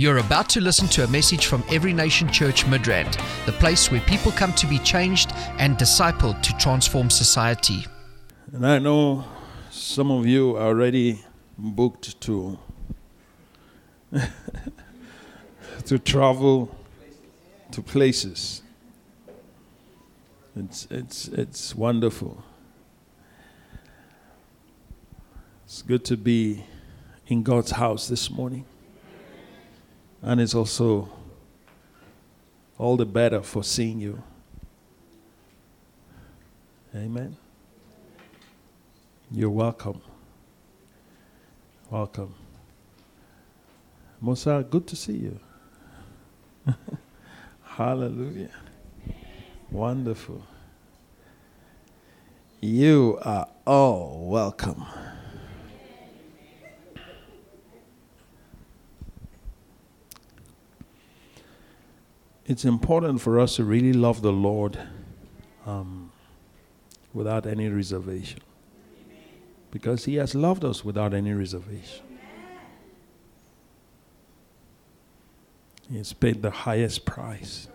[0.00, 4.00] You're about to listen to a message from Every Nation Church Midrand, the place where
[4.00, 7.84] people come to be changed and discipled to transform society.
[8.50, 9.26] And I know
[9.70, 11.22] some of you are already
[11.58, 12.58] booked to
[15.84, 16.74] to travel
[17.72, 18.62] to places.
[20.56, 22.42] It's it's it's wonderful.
[25.66, 26.64] It's good to be
[27.26, 28.64] in God's house this morning.
[30.22, 31.08] And it's also
[32.78, 34.22] all the better for seeing you.
[36.94, 37.36] Amen.
[39.30, 40.00] You're welcome.
[41.90, 42.34] Welcome.
[44.20, 45.40] Musa, good to see you.
[47.62, 48.50] Hallelujah.
[49.70, 50.44] Wonderful.
[52.60, 54.84] You are all welcome.
[62.50, 64.76] It's important for us to really love the Lord
[65.66, 66.10] um,
[67.14, 68.40] without any reservation.
[69.70, 72.04] Because He has loved us without any reservation.
[75.88, 77.68] He has paid the highest price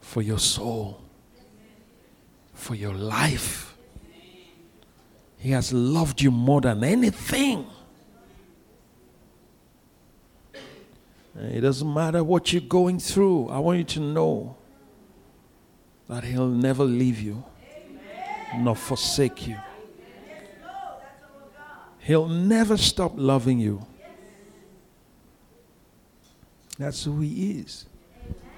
[0.00, 1.00] for your soul,
[2.54, 3.76] for your life.
[5.38, 7.66] He has loved you more than anything.
[11.38, 13.48] Eh, it doesn't matter what you're going through.
[13.48, 14.56] I want you to know
[16.08, 17.44] that He'll never leave you
[18.56, 19.56] nor forsake you.
[22.00, 23.84] He'll never stop loving you.
[26.78, 27.84] That's who He is.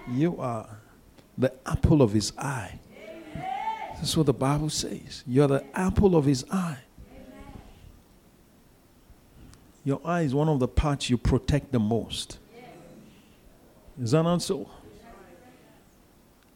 [0.09, 0.69] You are
[1.37, 2.79] the apple of His eye.
[3.97, 5.25] That's what the Bible says.
[5.27, 6.79] You're the apple of His eye.
[9.85, 12.39] Your eye is one of the parts you protect the most.
[14.01, 14.69] Is that not so?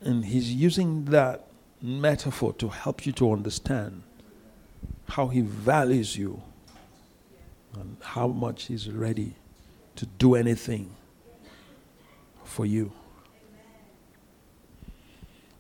[0.00, 1.47] And he's using that
[1.83, 4.03] metaphor to help you to understand
[5.09, 6.43] how he values you
[7.78, 9.34] and how much he's ready
[9.97, 10.91] to do anything
[12.44, 12.93] for you.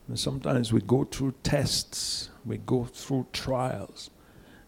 [0.08, 4.10] And sometimes we go through tests, we go through trials,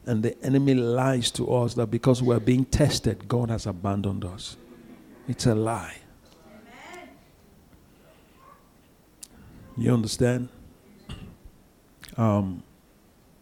[0.05, 4.57] and the enemy lies to us that because we're being tested, God has abandoned us.
[5.29, 5.97] It's a lie.
[9.77, 10.49] You understand?
[12.17, 12.63] Um,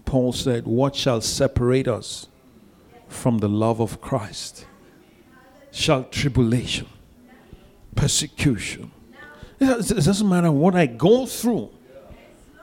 [0.04, 2.28] Paul said, What shall separate us
[3.08, 4.66] from the love of Christ?
[5.70, 6.86] Shall tribulation,
[7.94, 8.90] persecution.
[9.60, 11.70] It doesn't matter what I go through.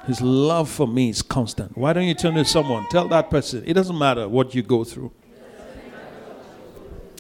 [0.06, 1.78] His love for me is constant.
[1.78, 2.88] Why don't you turn to someone?
[2.90, 5.12] Tell that person, it doesn't matter what you go through.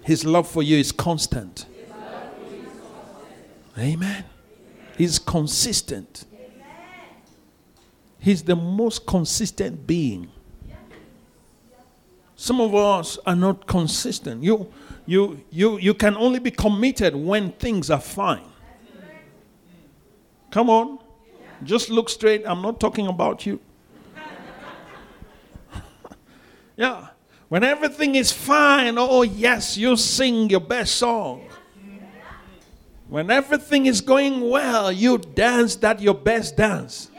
[0.04, 1.66] His love for you is constant.
[3.78, 4.26] Amen.
[4.98, 6.26] He's consistent.
[8.22, 10.30] He's the most consistent being.
[12.36, 14.44] Some of us are not consistent.
[14.44, 14.72] You,
[15.08, 18.46] you, you, you can only be committed when things are fine.
[20.52, 21.00] Come on.
[21.64, 22.44] Just look straight.
[22.46, 23.60] I'm not talking about you.
[26.78, 27.08] yeah.
[27.50, 31.48] When everything is fine, oh, yes, you sing your best song.
[33.10, 37.11] When everything is going well, you dance that your best dance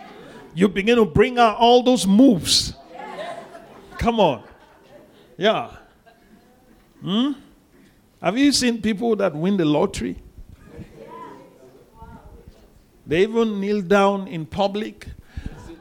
[0.54, 2.74] you begin to bring out all those moves.
[3.98, 4.42] Come on.
[5.36, 5.70] Yeah.
[7.00, 7.32] Hmm?
[8.20, 10.16] Have you seen people that win the lottery?
[13.06, 15.08] They even kneel down in public.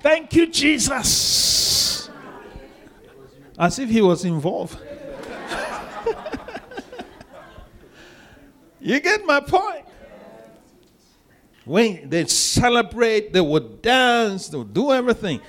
[0.01, 2.09] Thank you, Jesus.
[3.57, 4.79] As if he was involved.
[8.79, 9.85] you get my point?
[11.65, 15.41] When they celebrate, they would dance, they would do everything.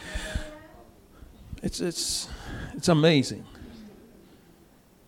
[1.63, 2.29] It's, it's,
[2.75, 3.45] it's amazing.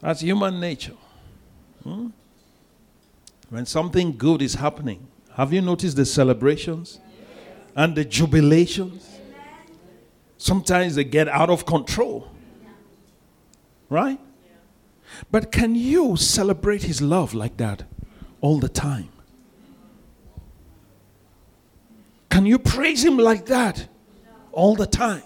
[0.00, 0.96] That's human nature.
[1.82, 2.08] Hmm?
[3.50, 7.00] When something good is happening, have you noticed the celebrations
[7.76, 9.06] and the jubilations?
[10.38, 12.30] Sometimes they get out of control.
[13.88, 14.18] Right?
[15.30, 17.84] But can you celebrate his love like that
[18.40, 19.08] all the time?
[22.34, 23.86] Can you praise Him like that
[24.50, 25.22] all the time?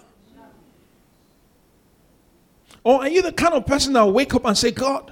[2.83, 5.11] Or are you the kind of person that will wake up and say, God,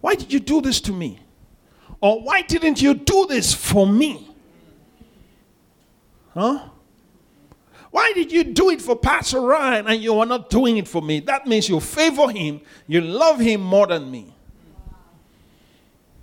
[0.00, 1.18] why did you do this to me?
[2.00, 4.32] Or why didn't you do this for me?
[6.34, 6.68] Huh?
[7.90, 11.02] Why did you do it for Pastor Ryan and you are not doing it for
[11.02, 11.18] me?
[11.18, 14.32] That means you favor him, you love him more than me.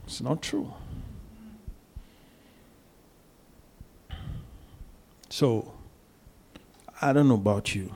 [0.06, 0.74] It's not true.
[5.32, 5.72] So,
[7.02, 7.96] I don't know about you.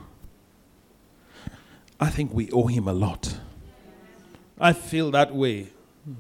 [2.00, 3.38] I think we owe him a lot.
[4.58, 5.68] I feel that way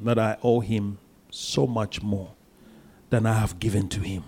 [0.02, 0.98] that I owe him
[1.32, 2.34] so much more
[3.12, 4.26] than I have given to him.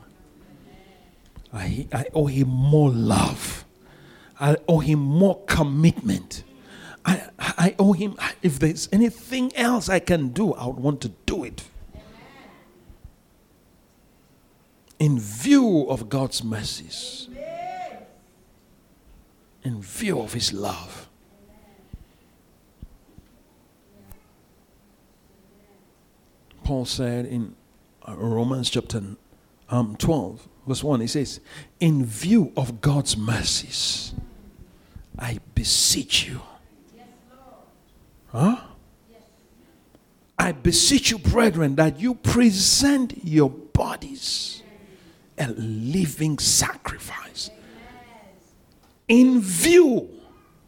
[1.51, 3.65] I, I owe him more love.
[4.39, 6.45] I owe him more commitment.
[7.05, 11.09] I, I owe him, if there's anything else I can do, I would want to
[11.25, 11.65] do it.
[14.99, 17.29] In view of God's mercies,
[19.63, 21.09] in view of his love.
[26.63, 27.55] Paul said in
[28.07, 29.01] uh, Romans chapter
[29.69, 31.39] um, 12, verse 1, he says,
[31.79, 34.13] In view of God's mercies,
[35.19, 36.41] I beseech you.
[38.31, 38.57] Huh?
[40.39, 44.61] I beseech you, brethren, that you present your bodies
[45.37, 47.49] a living sacrifice.
[49.07, 50.09] In view.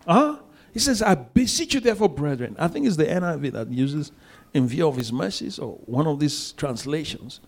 [0.06, 0.40] Huh?
[0.74, 2.56] He says, I beseech you, therefore, brethren.
[2.60, 4.12] I think it's the NIV that uses
[4.54, 7.40] in view of his mercies, or one of these translations.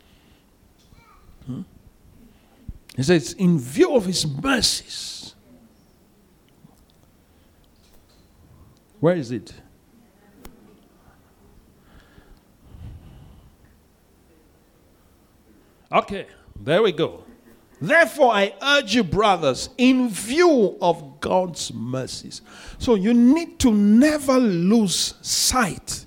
[1.45, 1.61] Hmm?
[2.95, 5.35] He says, in view of his mercies.
[8.99, 9.53] Where is it?
[15.91, 16.27] Okay,
[16.63, 17.23] there we go.
[17.81, 22.43] Therefore, I urge you, brothers, in view of God's mercies.
[22.77, 26.05] So you need to never lose sight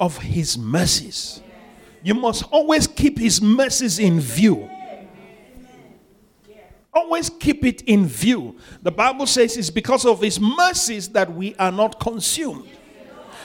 [0.00, 1.42] of His mercies.
[2.02, 4.70] You must always keep His mercies in view.
[6.94, 8.56] Always keep it in view.
[8.82, 12.68] The Bible says it's because of His mercies that we are not consumed.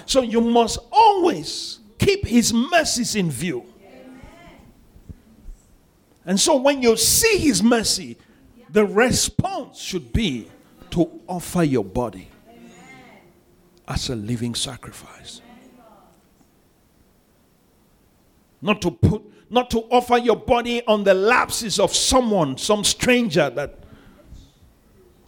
[0.06, 3.69] So you must always keep His mercies in view.
[6.26, 8.18] And so when you see His mercy,
[8.70, 10.50] the response should be
[10.92, 12.30] to offer your body
[13.88, 15.42] as a living sacrifice.
[18.62, 23.50] Not to put, not to offer your body on the lapses of someone, some stranger
[23.50, 23.80] that,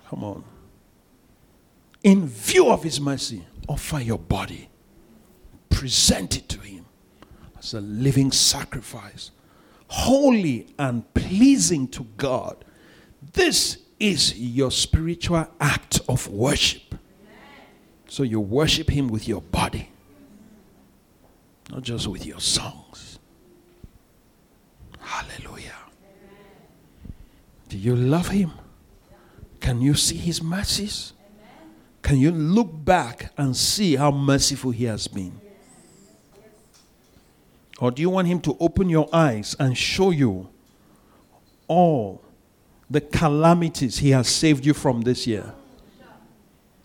[0.10, 0.44] come on.
[2.04, 4.70] In view of His mercy, offer your body,
[5.70, 6.86] present it to Him
[7.58, 9.32] as a living sacrifice,
[9.92, 12.64] holy and pleasing to God.
[13.34, 16.96] This is your spiritual act of worship.
[18.08, 19.90] So you worship Him with your body,
[21.70, 23.20] not just with your songs.
[24.98, 25.76] Hallelujah.
[27.68, 28.54] Do you love Him?
[29.60, 31.12] Can you see His mercies?
[32.02, 35.41] Can you look back and see how merciful He has been?
[37.82, 40.48] Or do you want Him to open your eyes and show you
[41.68, 42.24] all
[42.90, 45.52] the calamities He has saved you from this year?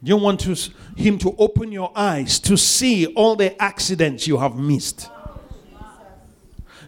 [0.02, 0.56] Do you want to,
[0.96, 5.10] Him to open your eyes to see all the accidents you have missed?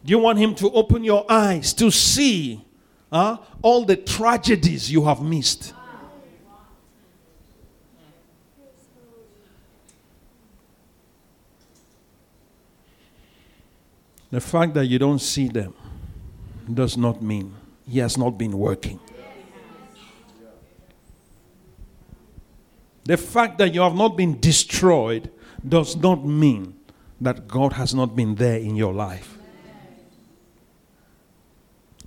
[0.03, 2.65] Do you want Him to open your eyes to see
[3.13, 5.75] uh, all the tragedies you have missed?
[14.31, 15.75] The fact that you don't see them
[16.73, 17.55] does not mean
[17.88, 19.00] He has not been working.
[23.05, 25.31] The fact that you have not been destroyed
[25.67, 26.75] does not mean
[27.23, 29.38] that God has not been there in your life.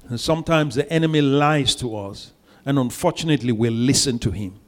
[0.07, 2.33] And sometimes the enemy lies to us,
[2.65, 4.59] and unfortunately, we listen to him.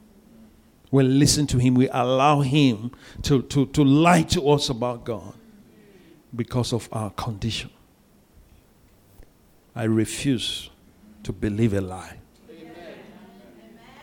[0.90, 2.90] We listen to him, we allow him
[3.22, 5.34] to, to, to lie to us about God
[6.34, 7.70] because of our condition.
[9.74, 10.70] I refuse
[11.22, 12.18] to believe a lie.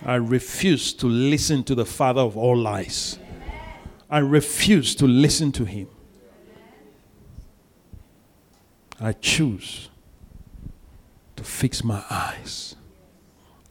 [0.04, 3.20] I refuse to listen to the father of all lies.
[4.10, 5.88] I refuse to listen to him.
[9.00, 9.90] I choose
[11.36, 12.76] to fix my eyes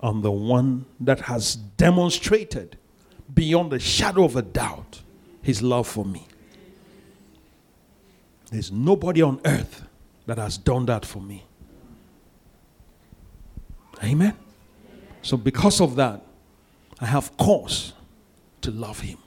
[0.01, 2.79] on the one that has demonstrated
[3.35, 5.03] beyond the shadow of a doubt
[5.43, 6.27] his love for me.
[8.51, 9.87] There's nobody on earth
[10.27, 11.45] that has done that for me.
[14.03, 14.37] Amen.
[15.23, 16.23] So, because of that,
[17.01, 17.93] I have cause
[18.63, 19.19] to love him.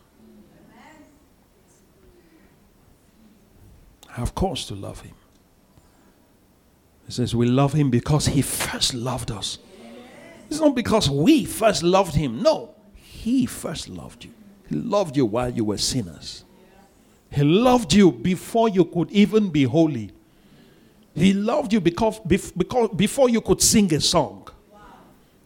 [4.09, 5.15] I have cause to love him.
[7.05, 9.57] He says, We love him because he first loved us.
[10.49, 12.41] It's not because we first loved him.
[12.41, 14.31] No, he first loved you.
[14.69, 16.45] He loved you while you were sinners.
[17.33, 20.11] He loved you before you could even be holy.
[21.15, 24.47] He loved you because, because before you could sing a song.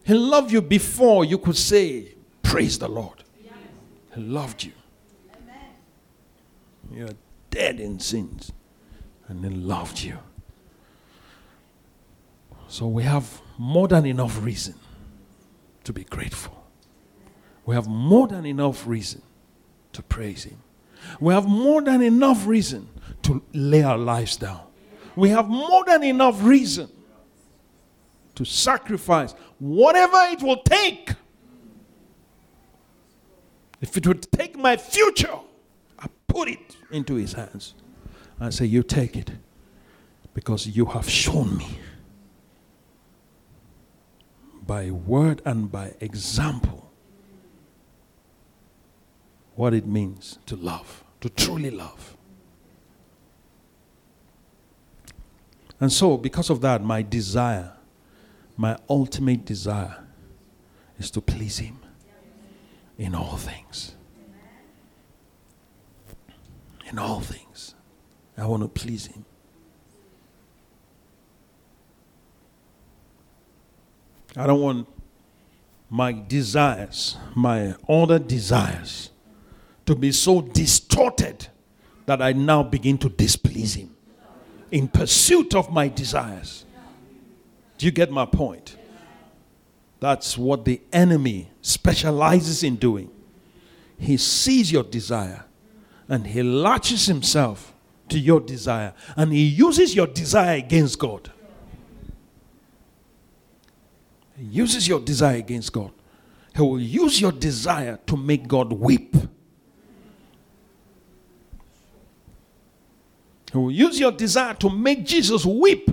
[0.03, 2.13] He loved you before you could say,
[2.43, 3.23] Praise the Lord.
[4.15, 4.73] He loved you.
[6.91, 7.09] You're
[7.49, 8.51] dead in sins.
[9.29, 10.17] And He loved you.
[12.67, 14.75] So we have more than enough reason
[15.85, 16.65] to be grateful.
[17.65, 19.21] We have more than enough reason
[19.93, 20.57] to praise Him.
[21.19, 22.87] We have more than enough reason
[23.23, 24.61] to lay our lives down.
[25.15, 26.89] We have more than enough reason
[28.35, 31.11] to sacrifice whatever it will take.
[33.81, 35.39] If it would take my future,
[35.99, 37.73] I put it into His hands.
[38.39, 39.31] I say, You take it
[40.33, 41.79] because you have shown me
[44.67, 46.86] by word and by example
[49.57, 52.15] what it means to love, to truly love.
[55.79, 57.73] And so, because of that, my desire,
[58.55, 59.97] my ultimate desire,
[60.99, 61.79] is to please Him
[62.97, 63.95] in all things.
[66.89, 67.75] In all things.
[68.37, 69.25] I want to please Him.
[74.35, 74.87] I don't want
[75.89, 79.09] my desires, my other desires,
[79.87, 81.47] to be so distorted
[82.05, 83.95] that I now begin to displease Him
[84.71, 86.65] in pursuit of my desires.
[87.77, 88.75] Do you get my point?
[89.99, 93.09] That's what the enemy specializes in doing.
[93.97, 95.45] He sees your desire
[96.07, 97.73] and he latches himself
[98.09, 101.31] to your desire and he uses your desire against God.
[104.37, 105.91] He uses your desire against God.
[106.55, 109.15] He will use your desire to make God weep.
[113.51, 115.89] He will use your desire to make Jesus weep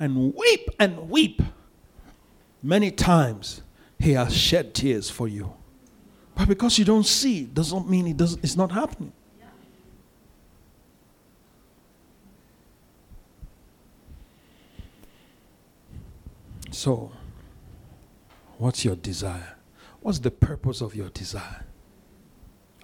[0.00, 1.42] and weep and weep.
[2.62, 3.62] Many times
[3.98, 5.54] he has shed tears for you.
[6.34, 9.12] But because you don't see, doesn't mean it doesn't, it's not happening.
[16.70, 17.10] So,
[18.58, 19.56] what's your desire?
[20.00, 21.64] What's the purpose of your desire?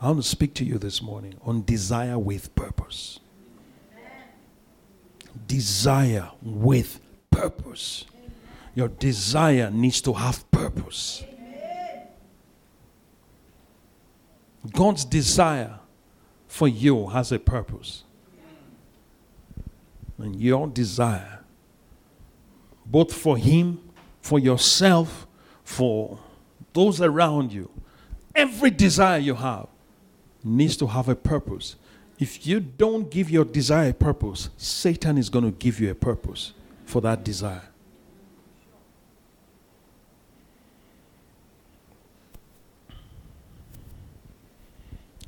[0.00, 3.20] I want to speak to you this morning on desire with purpose
[5.52, 6.98] desire with
[7.30, 8.06] purpose.
[8.74, 11.22] Your desire needs to have purpose.
[14.72, 15.78] God's desire
[16.48, 18.04] for you has a purpose.
[20.16, 21.40] And your desire,
[22.86, 23.78] both for Him,
[24.22, 25.26] for yourself,
[25.64, 26.18] for
[26.72, 27.70] those around you,
[28.34, 29.66] every desire you have
[30.42, 31.76] needs to have a purpose.
[32.18, 35.94] If you don't give your desire a purpose, Satan is going to give you a
[35.94, 36.52] purpose
[36.84, 37.68] for that desire.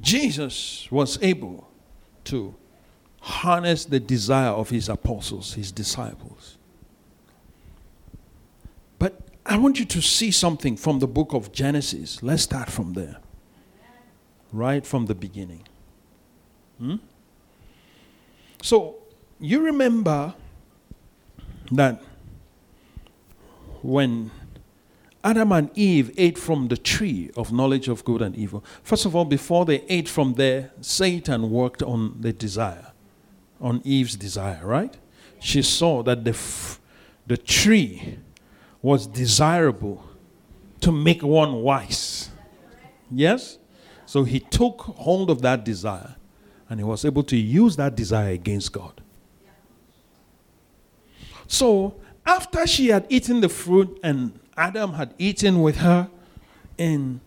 [0.00, 1.66] Jesus was able
[2.24, 2.54] to
[3.20, 6.58] harness the desire of his apostles, his disciples.
[8.98, 12.22] But I want you to see something from the book of Genesis.
[12.22, 13.16] Let's start from there.
[14.52, 15.66] Right from the beginning.
[16.78, 16.96] Hmm?
[18.62, 18.96] So,
[19.40, 20.34] you remember
[21.70, 22.02] that
[23.82, 24.30] when
[25.22, 29.14] Adam and Eve ate from the tree of knowledge of good and evil, first of
[29.14, 32.92] all, before they ate from there, Satan worked on the desire,
[33.60, 34.96] on Eve's desire, right?
[35.40, 36.80] She saw that the, f-
[37.26, 38.18] the tree
[38.82, 40.04] was desirable
[40.80, 42.30] to make one wise.
[43.10, 43.58] Yes?
[44.06, 46.16] So he took hold of that desire
[46.74, 49.00] and he was able to use that desire against God.
[51.46, 51.94] So,
[52.26, 56.10] after she had eaten the fruit and Adam had eaten with her,
[56.76, 57.20] and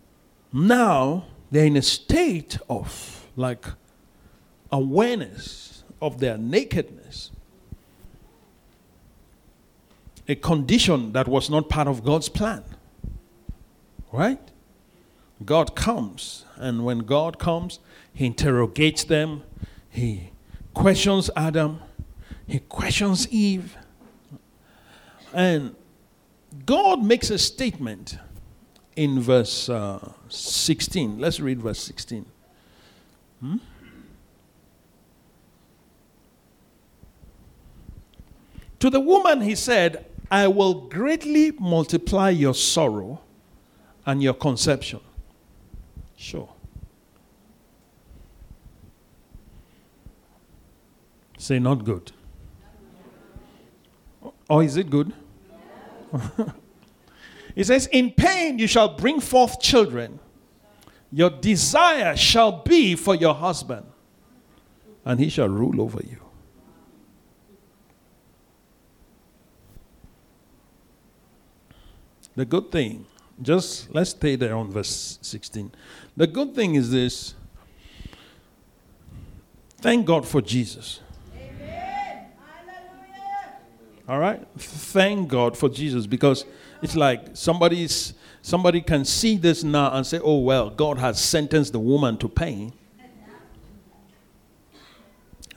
[0.51, 3.63] now they're in a state of like
[4.69, 7.31] awareness of their nakedness.
[10.27, 12.65] A condition that was not part of God's plan.
[14.11, 14.41] Right?
[15.45, 17.79] God comes, and when God comes,
[18.17, 19.43] he interrogates them.
[19.91, 20.31] He
[20.73, 21.79] questions Adam.
[22.47, 23.77] He questions Eve.
[25.31, 25.75] And
[26.65, 28.17] God makes a statement
[28.95, 31.19] in verse uh, 16.
[31.19, 32.25] Let's read verse 16.
[33.39, 33.57] Hmm?
[38.79, 43.21] To the woman, he said, I will greatly multiply your sorrow
[44.07, 45.01] and your conception.
[46.15, 46.49] Sure.
[51.37, 52.11] Say, not good.
[54.49, 55.13] Or is it good?
[57.55, 60.19] it says, In pain you shall bring forth children.
[61.11, 63.85] Your desire shall be for your husband,
[65.05, 66.19] and he shall rule over you.
[72.35, 73.05] The good thing,
[73.41, 75.71] just let's stay there on verse 16.
[76.15, 77.33] The good thing is this
[79.77, 80.99] thank God for Jesus.
[84.07, 84.45] All right?
[84.57, 86.45] Thank God for Jesus because
[86.81, 91.73] it's like somebody's somebody can see this now and say, "Oh well, God has sentenced
[91.73, 92.71] the woman to pain."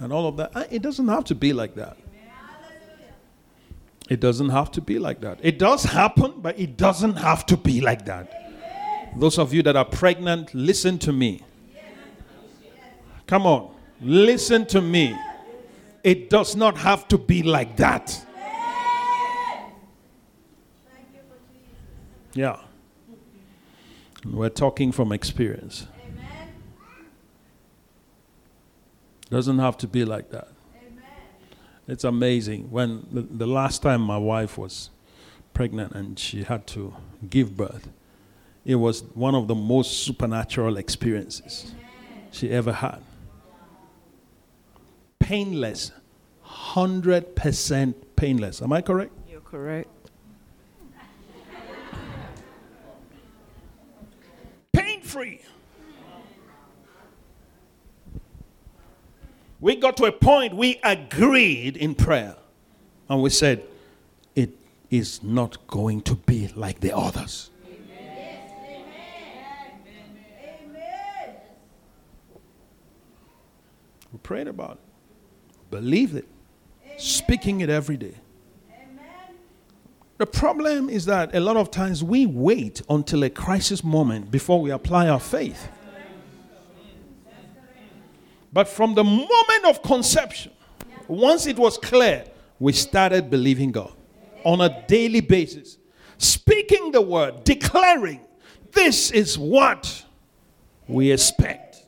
[0.01, 0.51] And all of that.
[0.57, 1.97] Uh, it doesn't have to be like that.
[4.09, 5.39] It doesn't have to be like that.
[5.41, 9.13] It does happen, but it doesn't have to be like that.
[9.17, 11.45] Those of you that are pregnant, listen to me.
[13.27, 15.17] Come on, listen to me.
[16.03, 18.27] It does not have to be like that.
[22.33, 22.57] Yeah.
[24.25, 25.87] We're talking from experience.
[29.31, 30.49] Doesn't have to be like that.
[31.87, 32.71] It's amazing.
[32.71, 34.91] When the, the, last time my wife was
[35.55, 36.95] pregnant and she had to
[37.29, 37.89] give birth,
[38.65, 41.73] it was one of the most supernatural experiences
[42.31, 43.03] she ever had.
[45.19, 45.93] Painless,
[46.47, 48.63] 100% painless.
[48.63, 49.13] Am I correct?
[49.29, 49.89] You're correct.
[54.73, 55.41] Pain free.
[59.61, 62.37] We got to a point we agreed in prayer
[63.09, 63.63] and we said,
[64.35, 64.53] It
[64.89, 67.51] is not going to be like the others.
[74.13, 76.27] We prayed about it, believed it,
[76.99, 78.15] speaking it every day.
[80.21, 84.61] The problem is that a lot of times we wait until a crisis moment before
[84.61, 85.67] we apply our faith.
[88.53, 90.53] But from the moment of conception,
[91.09, 92.27] once it was clear,
[92.59, 93.95] we started believing God
[94.45, 95.79] on a daily basis,
[96.19, 98.21] speaking the word, declaring,
[98.73, 100.05] This is what
[100.87, 101.83] we expect.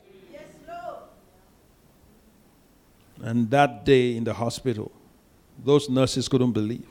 [3.21, 4.91] And that day in the hospital,
[5.63, 6.87] those nurses couldn't believe.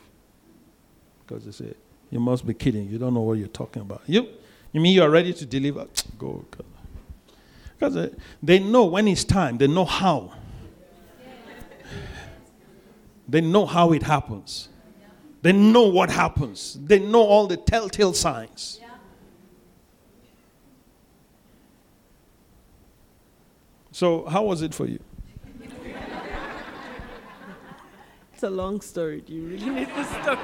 [1.27, 1.75] Because they said,
[2.11, 2.89] You must be kidding.
[2.89, 4.03] You don't know what you're talking about.
[4.07, 4.29] You,
[4.73, 5.87] you mean you are ready to deliver?
[6.19, 6.45] Go.
[7.79, 8.11] Because
[8.43, 10.33] they know when it's time, they know how.
[13.29, 14.69] They know how it happens.
[15.43, 16.79] They know what happens.
[16.81, 18.81] They know all the telltale signs.
[23.91, 25.01] So, how was it for you?
[28.33, 29.21] It's a long story.
[29.21, 30.39] Do you really need the story?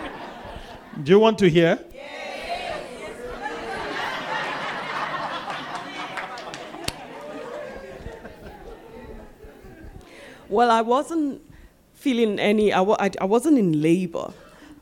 [1.01, 1.79] Do you want to hear?
[10.49, 11.41] Well, I wasn't
[11.95, 14.33] feeling any, I, I, I wasn't in labor.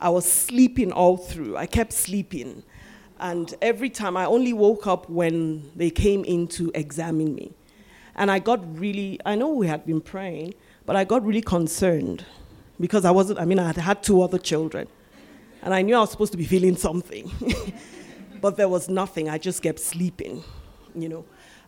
[0.01, 1.59] I was sleeping all through.
[1.59, 2.63] I kept sleeping.
[3.19, 7.53] And every time I only woke up when they came in to examine me.
[8.15, 10.55] And I got really, I know we had been praying,
[10.87, 12.25] but I got really concerned
[12.81, 14.89] because I wasn't, I mean, I had had two other children.
[15.67, 17.31] And I knew I was supposed to be feeling something.
[18.41, 19.29] but there was nothing.
[19.29, 20.43] I just kept sleeping,
[20.95, 21.27] you know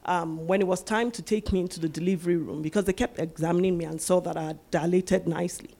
[0.08, 3.18] um, when it was time to take me into the delivery room, because they kept
[3.18, 5.70] examining me and saw that I had dilated nicely.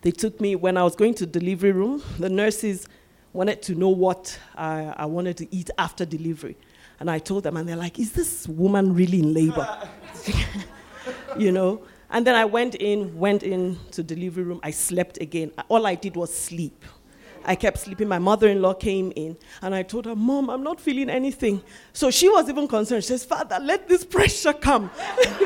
[0.00, 2.88] They took me, when I was going to the delivery room, the nurses
[3.34, 6.56] wanted to know what I, I wanted to eat after delivery.
[7.00, 9.88] And I told them, and they're like, is this woman really in labor?
[11.36, 11.82] you know?
[12.10, 14.60] And then I went in, went in to delivery room.
[14.62, 15.52] I slept again.
[15.68, 16.82] All I did was sleep.
[17.48, 18.06] I kept sleeping.
[18.08, 21.62] My mother in law came in and I told her, Mom, I'm not feeling anything.
[21.94, 23.04] So she was even concerned.
[23.04, 24.90] She says, Father, let this pressure come.
[25.16, 25.40] it's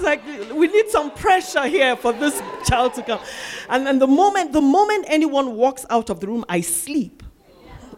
[0.00, 0.20] like
[0.52, 3.20] we need some pressure here for this child to come.
[3.68, 7.22] And then the moment the moment anyone walks out of the room, I sleep.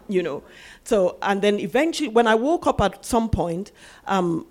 [0.06, 0.42] You know.
[0.84, 3.72] So and then eventually when I woke up at some point,
[4.06, 4.46] um,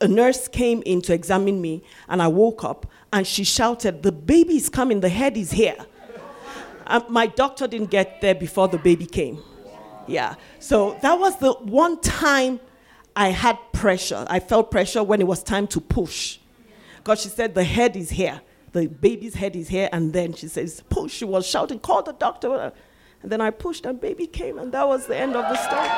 [0.00, 4.10] a nurse came in to examine me and I woke up and she shouted, The
[4.10, 5.76] baby is coming, the head is here.
[6.86, 9.42] Um, my doctor didn't get there before the baby came.
[10.06, 10.34] Yeah.
[10.58, 12.60] So that was the one time
[13.14, 14.26] I had pressure.
[14.28, 16.38] I felt pressure when it was time to push.
[16.96, 18.40] Because she said the head is here.
[18.72, 19.88] The baby's head is here.
[19.92, 21.12] And then she says, push.
[21.12, 22.72] She was shouting, call the doctor.
[23.22, 24.58] And then I pushed and baby came.
[24.58, 25.88] And that was the end of the story.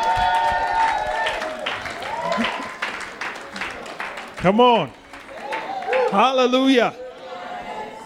[4.37, 4.93] Come on.
[6.11, 6.95] Hallelujah.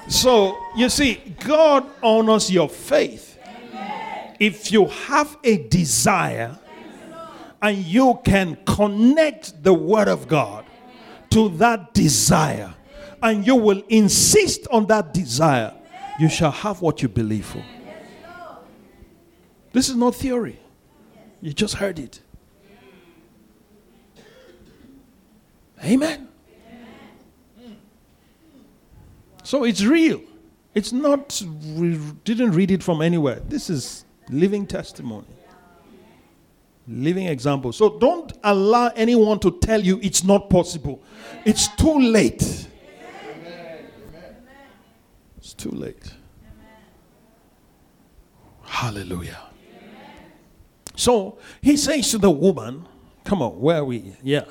[0.09, 3.38] So, you see, God honors your faith.
[4.40, 6.59] If you have a desire
[7.61, 10.64] and you can connect the Word of God
[11.31, 12.75] to that desire,
[13.23, 15.75] and you will insist on that desire,
[16.18, 17.62] you shall have what you believe for.
[19.73, 20.59] This is not theory,
[21.42, 22.21] you just heard it.
[25.85, 26.29] Amen.
[29.49, 30.21] So it's real.
[30.75, 31.43] It's not,
[31.75, 33.41] we didn't read it from anywhere.
[33.49, 35.27] This is living testimony,
[36.87, 37.73] living example.
[37.73, 41.03] So don't allow anyone to tell you it's not possible.
[41.47, 42.69] It's too late.
[45.39, 46.13] It's too late.
[48.65, 49.41] Hallelujah.
[50.95, 52.87] So he says to the woman,
[53.25, 54.13] Come on, where are we?
[54.23, 54.45] Yeah.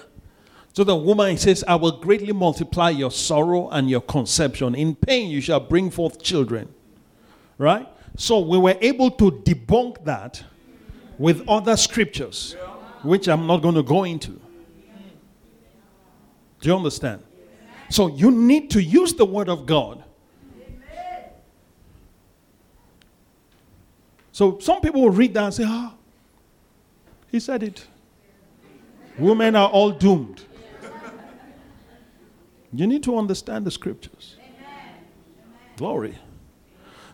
[0.78, 4.76] So the woman says, I will greatly multiply your sorrow and your conception.
[4.76, 6.72] In pain you shall bring forth children.
[7.58, 7.88] Right?
[8.16, 10.44] So we were able to debunk that
[11.18, 12.56] with other scriptures,
[13.02, 14.40] which I'm not going to go into.
[16.62, 17.24] Do you understand?
[17.90, 20.04] So you need to use the word of God.
[24.32, 25.96] So some people will read that and say, ah,
[27.32, 27.88] he said it.
[29.18, 30.44] Women are all doomed.
[32.78, 34.36] You need to understand the scriptures.
[35.78, 36.16] Glory.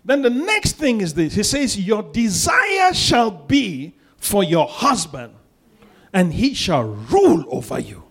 [0.04, 5.34] Then the next thing is this He says, Your desire shall be for your husband,
[6.12, 8.04] and he shall rule over you.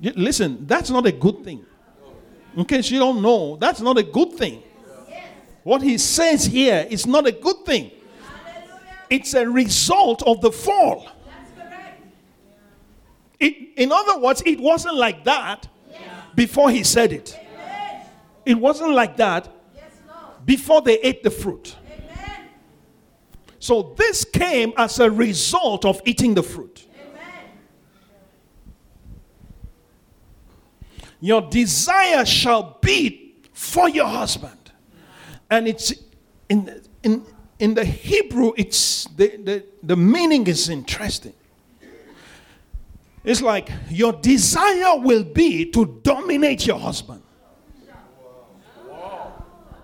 [0.00, 1.66] Listen, that's not a good thing.
[2.56, 4.62] In case you don't know, that's not a good thing.
[5.64, 7.90] What he says here is not a good thing.
[9.10, 11.08] It's a result of the fall.
[13.40, 15.68] It, in other words, it wasn't like that
[16.34, 17.38] before he said it.
[18.44, 19.48] It wasn't like that
[20.44, 21.76] before they ate the fruit.
[23.58, 26.86] So this came as a result of eating the fruit.
[31.20, 34.72] Your desire shall be for your husband.
[35.50, 35.94] And it's
[36.50, 37.24] in, in,
[37.58, 41.32] in the Hebrew, it's the, the, the meaning is interesting.
[43.24, 47.22] It's like your desire will be to dominate your husband,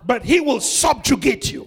[0.07, 1.66] but he will subjugate you.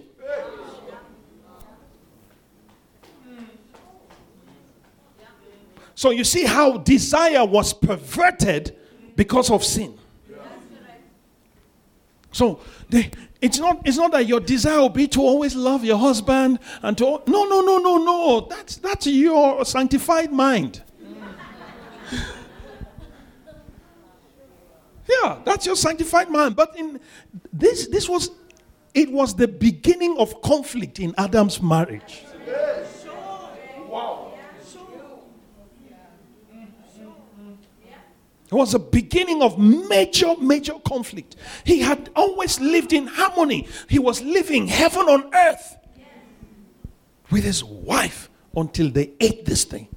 [5.96, 8.76] So you see how desire was perverted
[9.16, 9.98] because of sin.
[12.30, 12.60] So
[13.40, 16.96] it's not it's not that your desire will be to always love your husband and
[16.98, 20.83] to no no no no no that's that's your sanctified mind.
[25.08, 26.56] yeah, that's your sanctified mind.
[26.56, 27.00] But in
[27.52, 28.30] this this was
[28.94, 32.24] it was the beginning of conflict in Adam's marriage.
[33.88, 34.34] Wow.
[38.46, 41.34] It was a beginning of major, major conflict.
[41.64, 43.66] He had always lived in harmony.
[43.88, 45.76] He was living heaven on earth
[47.30, 49.88] with his wife until they ate this thing.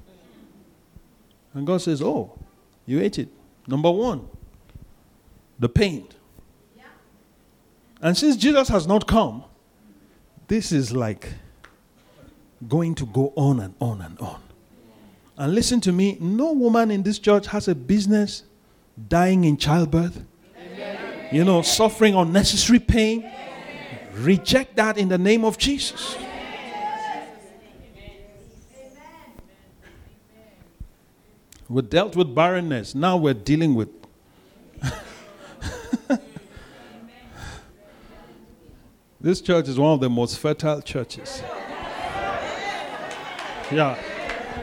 [1.54, 2.38] And God says, Oh,
[2.86, 3.28] you ate it.
[3.66, 4.28] Number one,
[5.58, 6.08] the pain.
[8.00, 9.44] And since Jesus has not come,
[10.46, 11.28] this is like
[12.66, 14.40] going to go on and on and on.
[15.36, 18.44] And listen to me no woman in this church has a business
[19.08, 20.24] dying in childbirth,
[21.30, 23.30] you know, suffering unnecessary pain.
[24.14, 26.16] Reject that in the name of Jesus.
[31.68, 32.94] We dealt with barrenness.
[32.94, 33.90] Now we're dealing with.
[39.20, 41.42] this church is one of the most fertile churches.
[43.70, 43.98] Yeah.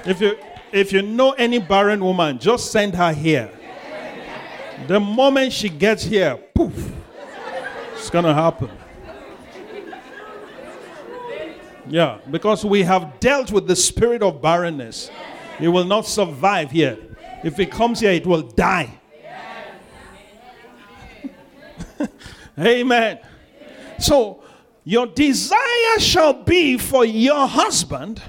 [0.06, 0.36] If you
[0.72, 3.52] if you know any barren woman, just send her here.
[4.88, 6.92] The moment she gets here, poof,
[7.94, 8.70] it's going to happen.
[11.88, 15.12] Yeah, because we have dealt with the spirit of barrenness.
[15.60, 16.98] It will not survive here.
[17.44, 19.00] If it comes here, it will die.
[22.60, 23.20] Amen.
[24.00, 24.44] So,
[24.84, 28.22] your desire shall be for your husband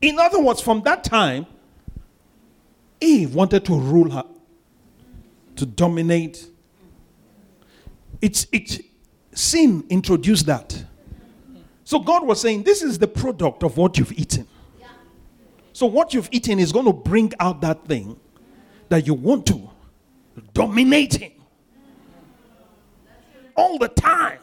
[0.00, 1.46] in other words, from that time,
[3.00, 4.24] Eve wanted to rule her,
[5.56, 6.46] to dominate.
[8.20, 8.80] It's, it,
[9.32, 10.84] sin introduced that.
[11.84, 14.46] So God was saying, This is the product of what you've eaten.
[15.76, 18.18] So, what you've eaten is going to bring out that thing
[18.88, 19.68] that you want to
[20.54, 21.32] dominate him
[23.54, 24.38] all the time.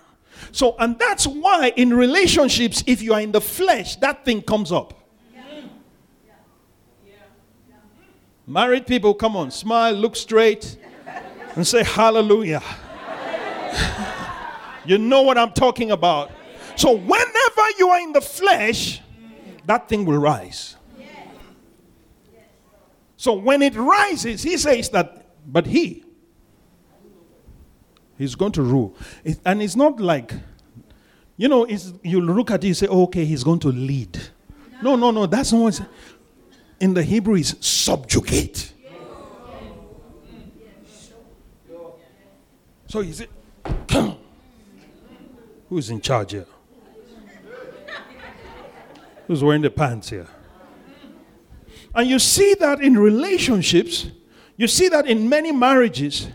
[0.51, 4.71] So, and that's why in relationships, if you are in the flesh, that thing comes
[4.71, 4.93] up.
[8.45, 10.77] Married people, come on, smile, look straight,
[11.55, 12.61] and say hallelujah.
[14.85, 16.29] you know what I'm talking about.
[16.75, 19.01] So, whenever you are in the flesh,
[19.65, 20.75] that thing will rise.
[23.23, 26.03] So, when it rises, he says that, but he,
[28.17, 28.97] he's going to rule.
[29.23, 30.33] It, and it's not like,
[31.38, 31.65] you know,
[32.03, 34.19] you look at it and say, oh, okay, he's going to lead.
[34.81, 35.79] No, no, no, that's not
[36.81, 38.73] in the Hebrew is subjugate.
[42.88, 43.29] So is it
[45.69, 46.47] who's in charge here?
[49.27, 50.27] Who's wearing the pants here?
[51.95, 54.08] And you see that in relationships,
[54.58, 56.27] you see that in many marriages,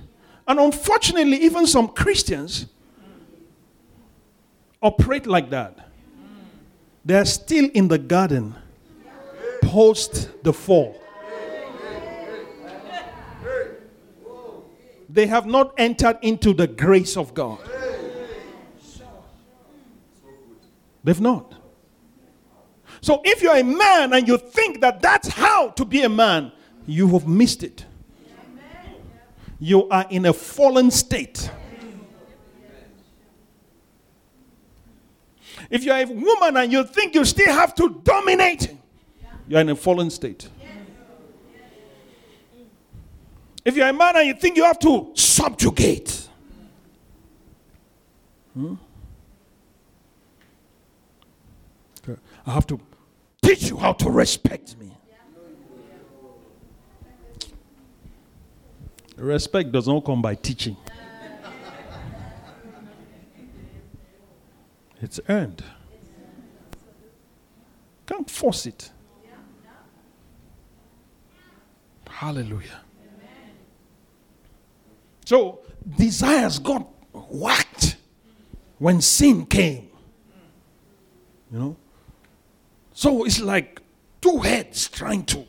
[0.46, 2.66] and unfortunately, even some Christians
[4.80, 5.90] operate like that.
[7.04, 8.54] They're still in the garden
[9.62, 10.96] post the fall.
[15.08, 17.58] They have not entered into the grace of God.
[21.02, 21.54] They've not.
[23.00, 26.52] So if you're a man and you think that that's how to be a man,
[26.86, 27.84] you have missed it.
[29.60, 31.50] You are in a fallen state.
[35.70, 38.74] If you're a woman and you think you still have to dominate,
[39.48, 40.48] you're in a fallen state.
[43.64, 46.28] If you're a man and you think you have to subjugate,
[48.54, 48.74] hmm?
[52.46, 52.80] I have to
[53.48, 54.92] teach you how to respect me.
[59.16, 60.76] Respect does not come by teaching,
[65.00, 65.62] it's earned.
[68.06, 68.90] Can't force it.
[72.08, 72.80] Hallelujah.
[75.24, 75.60] So
[75.96, 77.96] desires got whacked
[78.78, 79.88] when sin came.
[81.52, 81.76] You know?
[82.98, 83.80] So it's like
[84.20, 85.44] two heads trying to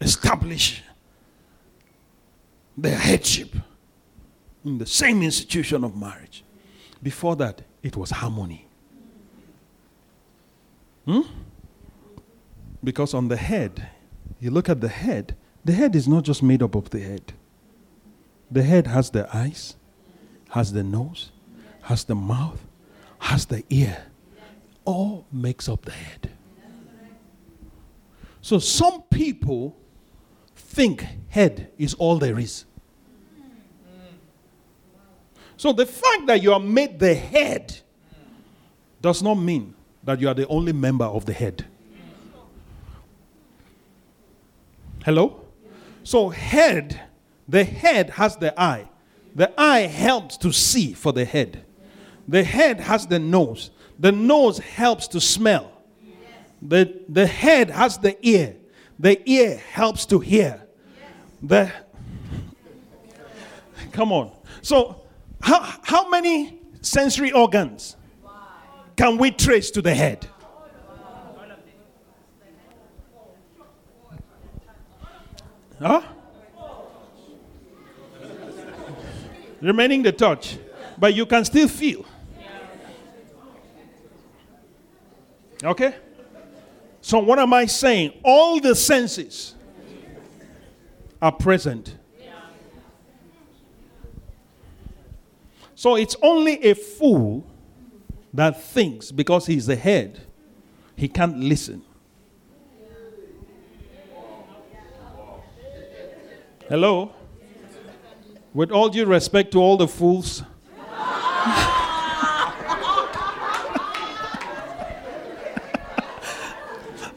[0.00, 0.80] establish
[2.78, 3.56] their headship
[4.64, 6.44] in the same institution of marriage.
[7.02, 8.68] Before that, it was harmony.
[11.04, 11.22] Hmm?
[12.84, 13.88] Because on the head,
[14.38, 17.32] you look at the head, the head is not just made up of the head.
[18.52, 19.74] The head has the eyes,
[20.50, 21.32] has the nose,
[21.82, 22.64] has the mouth,
[23.18, 24.04] has the ear.
[24.84, 26.30] All makes up the head.
[28.40, 29.76] So some people
[30.56, 32.64] think head is all there is.
[35.56, 37.78] So the fact that you are made the head
[39.02, 41.66] does not mean that you are the only member of the head.
[45.04, 45.44] Hello?
[46.02, 47.00] So, head,
[47.48, 48.88] the head has the eye.
[49.34, 51.64] The eye helps to see for the head.
[52.26, 53.70] The head has the nose.
[54.00, 55.70] The nose helps to smell.
[56.60, 58.56] The, the head has the ear.
[58.98, 60.66] The ear helps to hear.
[61.42, 61.70] The
[63.92, 64.32] Come on.
[64.62, 65.02] So,
[65.40, 67.96] how, how many sensory organs
[68.96, 70.26] can we trace to the head?
[75.78, 76.02] Huh?
[79.60, 80.58] Remaining the touch,
[80.98, 82.04] but you can still feel.
[85.62, 85.94] Okay?
[87.00, 88.12] So, what am I saying?
[88.22, 89.54] All the senses
[91.20, 91.96] are present.
[95.74, 97.46] So, it's only a fool
[98.34, 100.20] that thinks because he's the head,
[100.96, 101.82] he can't listen.
[106.68, 107.12] Hello?
[108.54, 110.42] With all due respect to all the fools.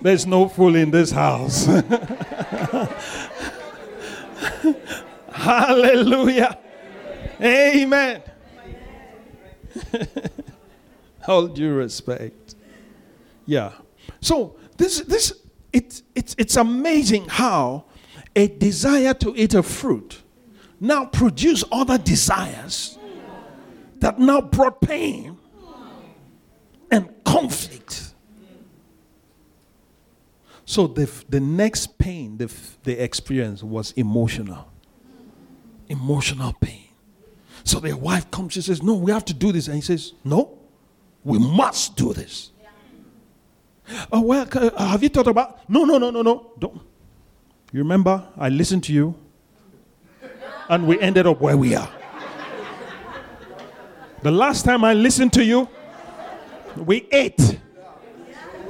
[0.04, 1.66] There's no fool in this house.
[5.32, 6.60] Hallelujah.
[7.42, 8.22] Amen.
[11.28, 12.56] all due respect.
[13.46, 13.72] Yeah.
[14.20, 15.34] So this this
[15.72, 17.86] it's it's it's amazing how
[18.36, 20.22] a desire to eat a fruit
[20.82, 22.98] now produce other desires
[24.00, 25.38] that now brought pain
[26.92, 28.03] and conflict.
[30.74, 32.48] So the, the next pain they,
[32.84, 34.72] they experienced was emotional.
[35.88, 36.86] Emotional pain.
[37.64, 39.68] So their wife comes, she says, No, we have to do this.
[39.68, 40.58] And he says, No,
[41.24, 42.50] we must do this.
[44.12, 45.70] Oh, well, uh, have you thought about?
[45.70, 46.54] No, no, no, no, no.
[46.58, 46.82] Don't.
[47.72, 49.14] You remember, I listened to you,
[50.70, 51.90] and we ended up where we are.
[54.24, 55.70] The last time I listened to you,
[56.76, 57.60] we ate.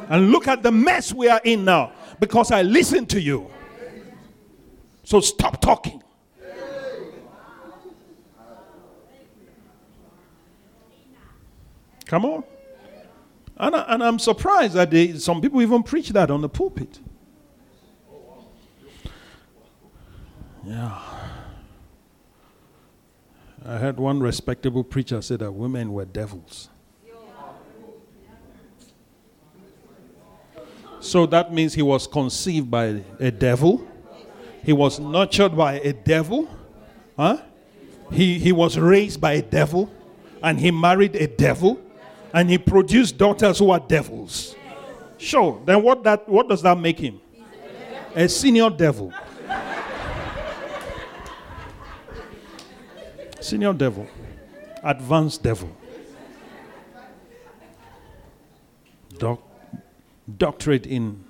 [0.09, 3.49] And look at the mess we are in now because I listened to you.
[5.03, 6.01] So stop talking.
[12.05, 12.43] Come on.
[13.57, 16.99] And, I, I'm surprised that they, some people even preach that on the pulpit.
[20.65, 20.99] Yeah.
[23.65, 26.69] I heard one respectable preacher say that women were devils.
[31.03, 33.85] So that means he was conceived by a devil.
[34.63, 36.47] He was nurtured by a devil.
[37.17, 37.41] Huh?
[38.09, 39.91] He, he was raised by a devil.
[40.41, 41.77] And he married a devil.
[42.33, 44.55] And he produced daughters who are devils.
[45.17, 45.61] Sure.
[45.65, 47.19] Then what, that, what does that make him?
[48.15, 49.13] A senior devil.
[53.41, 54.07] Senior devil.
[54.81, 55.69] Advanced devil.
[59.17, 59.52] Doc
[60.37, 61.23] doctorate in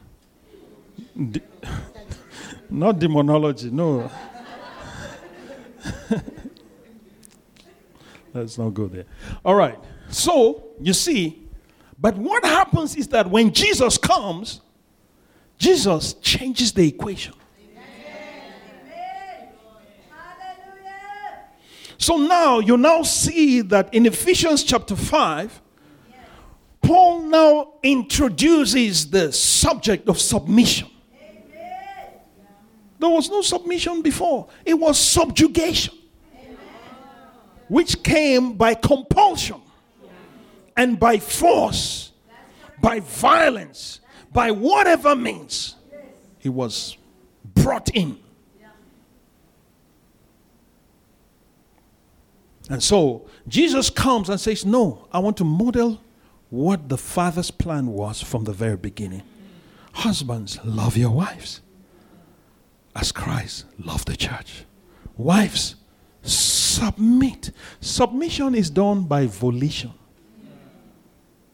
[1.31, 1.41] de-
[2.69, 4.09] not demonology, no.
[8.33, 9.05] Let's not go there.
[9.45, 9.77] All right.
[10.09, 11.47] So, you see,
[11.99, 14.61] but what happens is that when Jesus comes,
[15.57, 17.33] Jesus changes the equation.
[21.97, 25.61] So now you now see that in Ephesians chapter 5,
[26.83, 30.89] Paul now introduces the subject of submission.
[32.99, 35.93] There was no submission before, it was subjugation,
[37.67, 39.61] which came by compulsion
[40.77, 42.11] and by force,
[42.81, 43.99] by violence,
[44.31, 45.75] by whatever means.
[46.41, 46.97] It was
[47.55, 48.19] brought in.
[52.69, 56.02] And so Jesus comes and says, No, I want to model
[56.53, 59.23] what the Father's plan was from the very beginning.
[59.91, 61.61] Husbands, love your wives
[62.95, 64.65] as Christ loved the church.
[65.17, 65.73] Wives,
[66.21, 67.49] submit.
[67.81, 69.95] Submission is done by volition,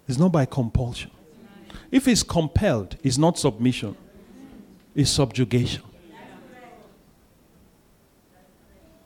[0.06, 1.12] it's not by compulsion.
[1.92, 3.96] If it's compelled, it's not submission,
[4.94, 5.84] it's subjugation.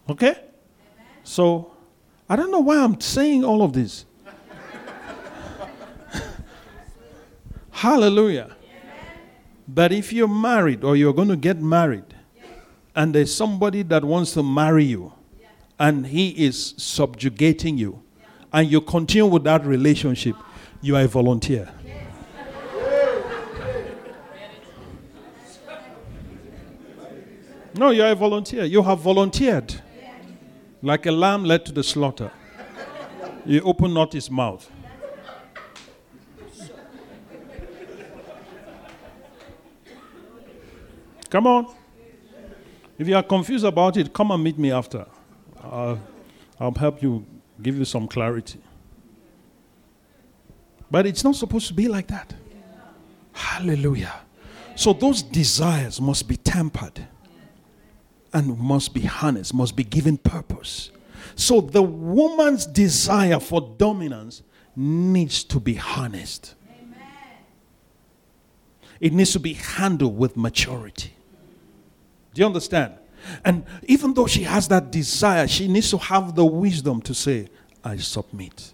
[0.10, 0.38] Okay?
[1.23, 1.71] So,
[2.27, 4.06] I don't know why I'm saying all of this.
[7.73, 8.55] Hallelujah.
[9.67, 12.05] But if you're married or you're going to get married,
[12.95, 15.12] and there's somebody that wants to marry you,
[15.79, 18.01] and he is subjugating you,
[18.53, 20.36] and you continue with that relationship,
[20.81, 21.69] you are a volunteer.
[27.75, 28.65] No, you're a volunteer.
[28.65, 29.81] You have volunteered.
[30.83, 32.31] Like a lamb led to the slaughter.
[33.45, 34.69] You open not his mouth.
[41.34, 41.65] Come on.
[43.00, 45.08] If you are confused about it, come and meet me after.
[45.63, 46.00] I'll,
[46.60, 47.26] I'll help you,
[47.60, 48.60] give you some clarity.
[50.91, 52.36] But it's not supposed to be like that.
[53.32, 54.13] Hallelujah.
[54.76, 57.08] So those desires must be tempered
[58.32, 60.91] and must be harnessed, must be given purpose.
[61.34, 64.43] So the woman's desire for dominance
[64.76, 66.54] needs to be harnessed.
[66.69, 67.08] Amen.
[69.00, 71.13] It needs to be handled with maturity.
[72.34, 72.93] Do you understand?
[73.46, 77.48] And even though she has that desire, she needs to have the wisdom to say,
[77.84, 78.74] I submit.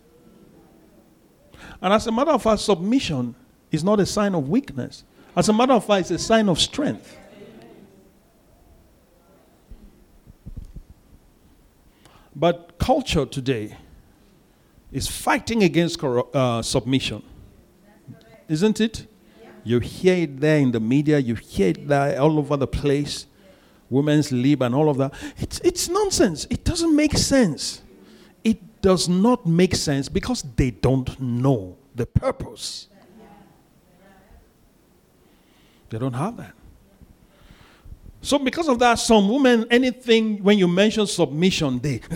[1.82, 3.36] And as a matter of fact, submission
[3.72, 5.04] is not a sign of weakness.
[5.36, 7.18] As a matter of fact, it's a sign of strength.
[12.36, 13.76] But culture today
[14.92, 17.22] is fighting against uh, submission.
[18.48, 19.06] Isn't it?
[19.64, 23.28] You hear it there in the media, you hear it there all over the place
[23.90, 25.14] women's lib and all of that.
[25.38, 26.46] It's, it's nonsense.
[26.50, 27.82] It doesn't make sense.
[28.44, 32.88] It does not make sense because they don't know the purpose.
[35.90, 36.54] They don't have that.
[38.22, 42.02] So, because of that, some women, anything, when you mention submission, they.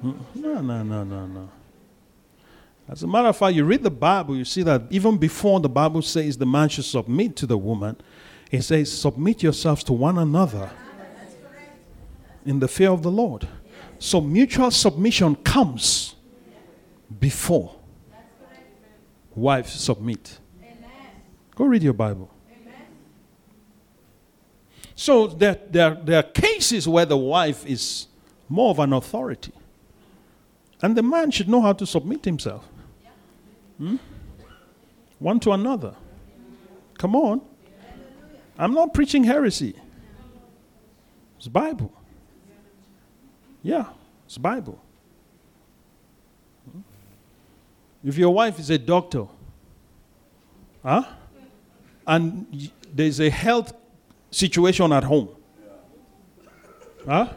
[0.00, 0.12] Hmm?
[0.34, 1.50] no, no, no, no, no.
[2.90, 5.68] As a matter of fact, you read the Bible, you see that even before the
[5.68, 7.96] Bible says the man should submit to the woman,
[8.50, 10.68] it says, Submit yourselves to one another
[12.44, 13.46] in the fear of the Lord.
[14.00, 16.16] So mutual submission comes
[17.20, 17.76] before
[19.36, 20.40] wives submit.
[21.54, 22.28] Go read your Bible.
[24.96, 28.08] So there, there, there are cases where the wife is
[28.48, 29.52] more of an authority.
[30.82, 32.66] And the man should know how to submit himself.
[33.80, 33.96] Hmm?
[35.18, 35.94] One to another.
[36.98, 37.40] Come on.
[38.58, 39.74] I'm not preaching heresy.
[41.38, 41.90] It's Bible.
[43.62, 43.86] Yeah,
[44.26, 44.78] it's Bible.
[46.70, 46.80] Hmm?
[48.04, 49.26] If your wife is a doctor,
[50.82, 51.04] huh?
[52.06, 53.72] And there's a health
[54.30, 55.30] situation at home,
[57.06, 57.32] huh?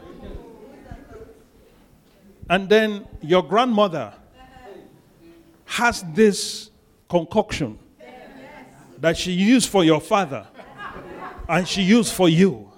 [2.50, 4.12] And then your grandmother
[5.74, 6.70] has this
[7.08, 7.76] concoction
[8.98, 10.46] that she used for your father
[11.48, 12.70] and she used for you.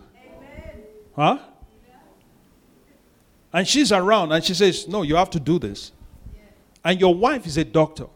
[1.14, 1.38] Huh?
[3.52, 5.92] And she's around and she says, No, you have to do this.
[6.82, 8.06] And your wife is a doctor.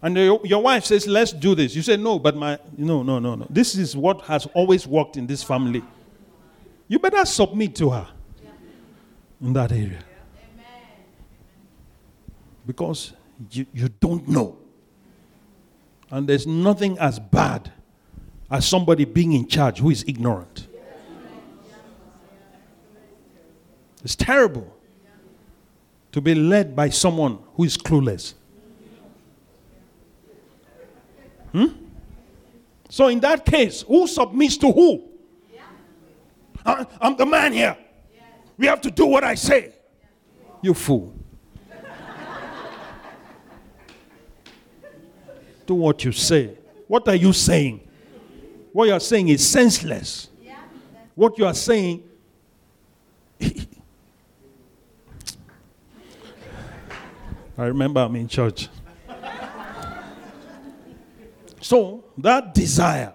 [0.00, 1.74] And your, wife says, Let's do this.
[1.74, 3.46] You say, No, but my, no, no, no, no.
[3.50, 5.82] This is what has always worked in this family.
[6.88, 8.08] You better submit to her
[9.42, 10.02] in that area.
[12.66, 13.12] Because
[13.50, 14.58] you, you don't know.
[16.10, 17.72] And there's nothing as bad
[18.50, 20.66] as somebody being in charge who is ignorant.
[24.04, 24.72] It's terrible
[26.12, 28.34] to be led by someone who is clueless.
[31.52, 31.66] Hmm?
[32.88, 35.02] So, in that case, who submits to who?
[36.64, 37.76] I, I'm the man here.
[38.56, 39.72] We have to do what I say.
[40.62, 41.14] You fool.
[45.66, 46.56] Do what you say.
[46.86, 47.80] What are you saying?
[48.72, 50.28] What you are saying is senseless.
[51.14, 52.02] What you are saying.
[57.58, 58.68] I remember I'm in church.
[61.60, 63.14] So that desire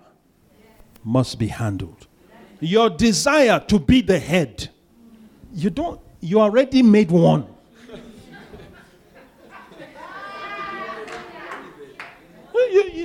[1.03, 2.07] must be handled.
[2.59, 4.69] Your desire to be the head
[5.53, 7.47] you don't, you already made one.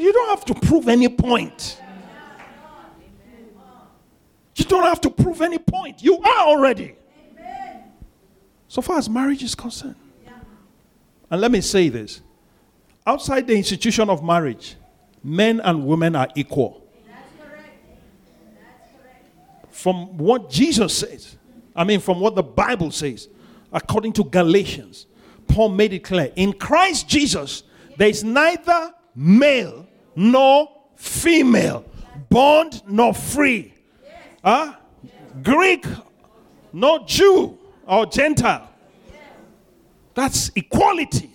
[0.00, 1.80] You, don't have to prove any point.
[4.56, 6.02] You don't have to prove any point.
[6.02, 6.94] You are already.
[8.68, 9.96] So far as marriage is concerned.
[11.30, 12.20] And let me say this
[13.06, 14.76] outside the institution of marriage,
[15.22, 16.82] men and women are equal.
[19.70, 21.36] From what Jesus says,
[21.74, 23.28] I mean, from what the Bible says,
[23.72, 25.06] according to Galatians,
[25.46, 27.62] Paul made it clear in Christ Jesus,
[27.96, 29.85] there is neither male
[30.16, 31.84] nor female,
[32.28, 33.74] bond nor free,
[34.42, 34.72] huh?
[34.74, 34.80] Ah?
[35.42, 35.86] Greek
[36.72, 38.68] nor Jew or Gentile.
[40.14, 41.30] That's equality.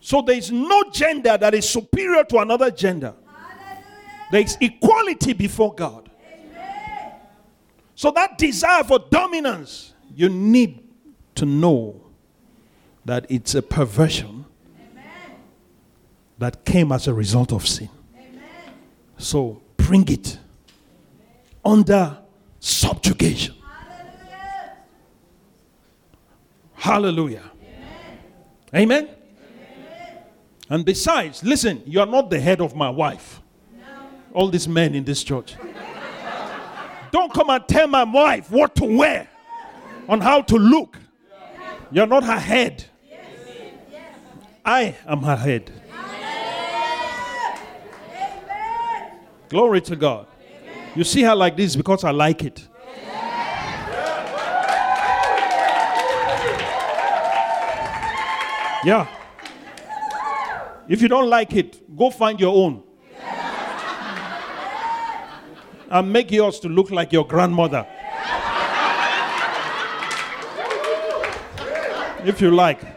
[0.00, 3.14] So there is no gender that is superior to another gender.
[4.30, 6.10] There is equality before God.
[7.94, 10.86] So, that desire for dominance, you need
[11.34, 12.02] to know
[13.06, 14.35] that it's a perversion.
[16.38, 17.88] That came as a result of sin.
[18.16, 18.42] Amen.
[19.18, 20.38] So, bring it
[21.64, 22.18] under
[22.60, 23.54] subjugation.
[26.74, 27.42] Hallelujah.
[27.42, 27.50] Hallelujah.
[28.74, 29.04] Amen.
[29.04, 29.08] Amen.
[30.68, 33.40] And besides, listen, you are not the head of my wife.
[33.78, 33.84] No.
[34.32, 35.54] All these men in this church.
[37.12, 39.28] Don't come and tell my wife what to wear,
[40.08, 40.98] on how to look.
[41.90, 42.84] You're not her head.
[44.64, 45.70] I am her head.
[49.48, 50.26] Glory to God.
[50.94, 52.66] You see her like this because I like it.
[58.84, 59.08] Yeah.
[60.88, 62.82] If you don't like it, go find your own.
[65.90, 67.86] and make yours to look like your grandmother.
[72.24, 72.95] if you like.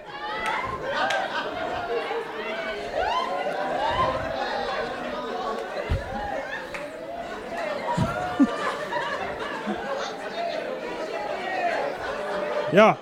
[12.71, 12.97] Yeah.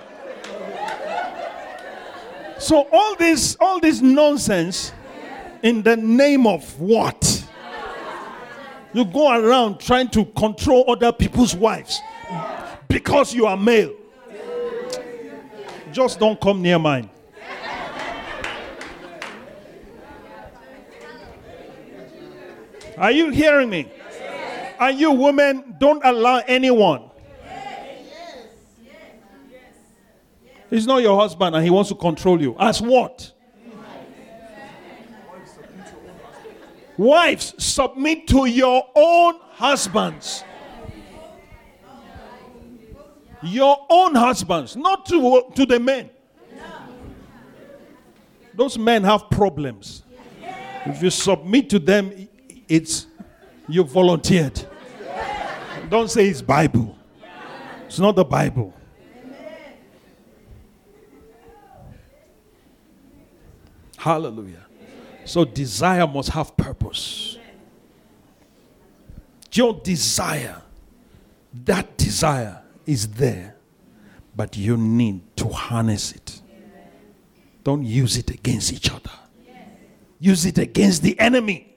[2.58, 4.92] So all this all this nonsense
[5.62, 7.44] in the name of what?
[8.94, 12.00] You go around trying to control other people's wives
[12.88, 13.94] because you are male.
[15.92, 17.10] Just don't come near mine.
[22.96, 23.92] Are you hearing me?
[24.80, 25.76] Are you women?
[25.78, 27.07] Don't allow anyone
[30.70, 32.54] He's not your husband and he wants to control you.
[32.58, 33.32] As what?
[36.96, 40.44] Wives, submit to your own husbands.
[43.40, 46.10] Your own husbands, not to, to the men.
[48.52, 50.02] Those men have problems.
[50.84, 52.28] If you submit to them,
[52.68, 53.06] it's
[53.68, 54.66] you volunteered.
[55.88, 56.98] Don't say it's Bible.
[57.86, 58.74] It's not the Bible.
[63.98, 64.64] Hallelujah.
[65.24, 67.36] So desire must have purpose.
[69.52, 70.62] Your desire,
[71.64, 73.56] that desire is there,
[74.36, 76.40] but you need to harness it.
[77.64, 79.10] Don't use it against each other.
[80.20, 81.76] Use it against the enemy.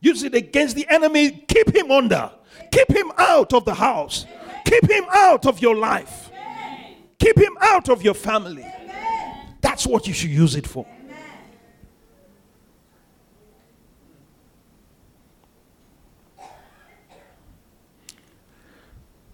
[0.00, 1.30] Use it against the enemy.
[1.30, 2.30] Keep him under.
[2.70, 4.26] Keep him out of the house.
[4.66, 6.30] Keep him out of your life.
[7.18, 8.66] Keep him out of your family.
[9.60, 10.86] That's what you should use it for.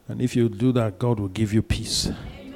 [0.09, 2.07] And if you do that, God will give you peace.
[2.07, 2.55] Amen.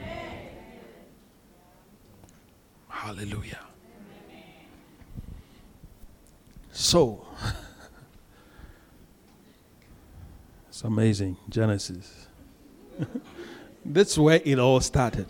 [2.88, 3.58] Hallelujah.
[4.28, 4.44] Amen.
[6.70, 7.26] So,
[10.68, 11.36] it's amazing.
[11.48, 12.28] Genesis.
[13.84, 15.26] That's where it all started.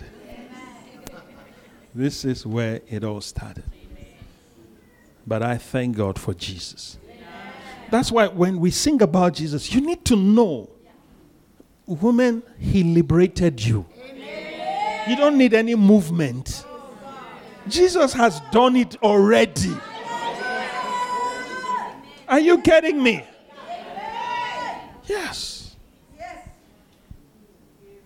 [1.94, 3.64] This is where it all started.
[5.26, 6.98] But I thank God for Jesus.
[7.90, 10.70] That's why when we sing about Jesus, you need to know
[11.90, 13.84] Woman, he liberated you.
[15.08, 16.64] You don't need any movement.
[17.66, 19.76] Jesus has done it already.
[22.28, 23.24] Are you getting me?
[25.06, 25.74] Yes.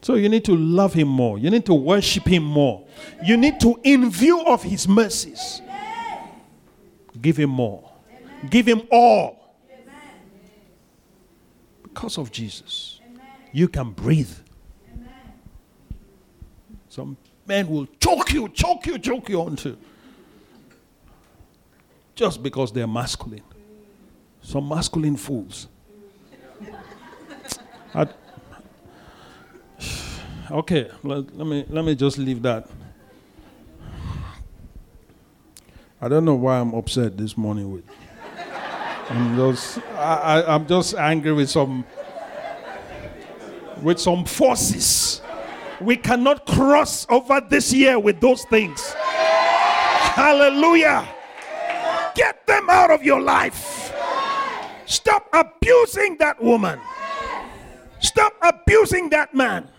[0.00, 1.38] So you need to love him more.
[1.38, 2.83] You need to worship him more.
[3.22, 5.62] You need to, in view of his mercies,
[7.20, 7.90] give him more.
[8.50, 9.56] Give him all.
[11.82, 13.00] Because of Jesus
[13.54, 14.36] you can breathe.
[16.88, 17.16] Some
[17.46, 19.76] men will choke you, choke you, choke you onto
[22.16, 23.42] just because they're masculine.
[24.42, 25.68] Some masculine fools.
[27.94, 28.08] I,
[30.50, 32.68] okay, let, let, me let me just leave that.
[36.04, 37.84] I don't know why I'm upset this morning with.
[39.08, 41.82] I'm just I, I, I'm just angry with some
[43.80, 45.22] with some forces.
[45.80, 48.92] We cannot cross over this year with those things.
[50.12, 51.08] Hallelujah.
[52.14, 53.90] Get them out of your life.
[54.84, 56.78] Stop abusing that woman.
[58.00, 59.70] Stop abusing that man.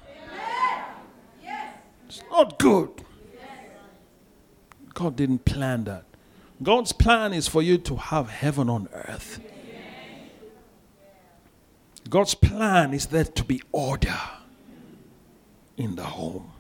[2.08, 2.90] It's not good.
[4.96, 6.06] God didn't plan that.
[6.64, 9.40] God's plan is for you to have heaven on earth.
[12.10, 14.20] God's plan is there to be order
[15.78, 16.52] in the home.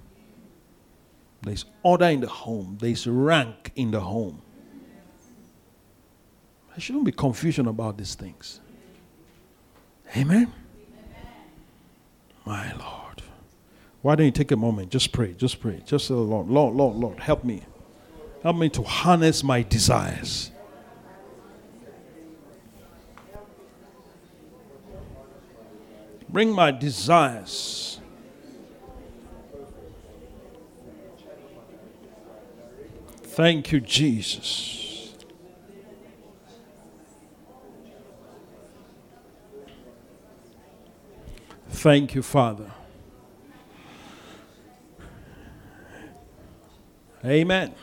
[1.43, 4.41] There's order in the home, there's rank in the home.
[6.69, 8.59] There shouldn't be confusion about these things.
[10.17, 10.51] Amen?
[12.45, 13.21] My Lord.
[14.01, 14.91] Why don't you take a moment?
[14.91, 15.33] Just pray.
[15.33, 15.81] Just pray.
[15.85, 17.63] Just say, Lord, Lord, Lord, Lord, help me.
[18.45, 20.51] Help me to harness my desires.
[26.29, 27.99] Bring my desires.
[33.23, 35.15] Thank you, Jesus.
[41.69, 42.69] Thank you, Father.
[47.25, 47.73] Amen.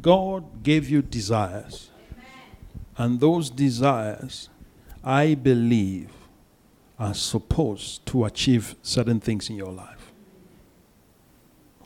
[0.00, 1.90] God gave you desires,
[2.96, 4.48] and those desires
[5.04, 6.10] I believe,
[6.98, 10.12] are supposed to achieve certain things in your life.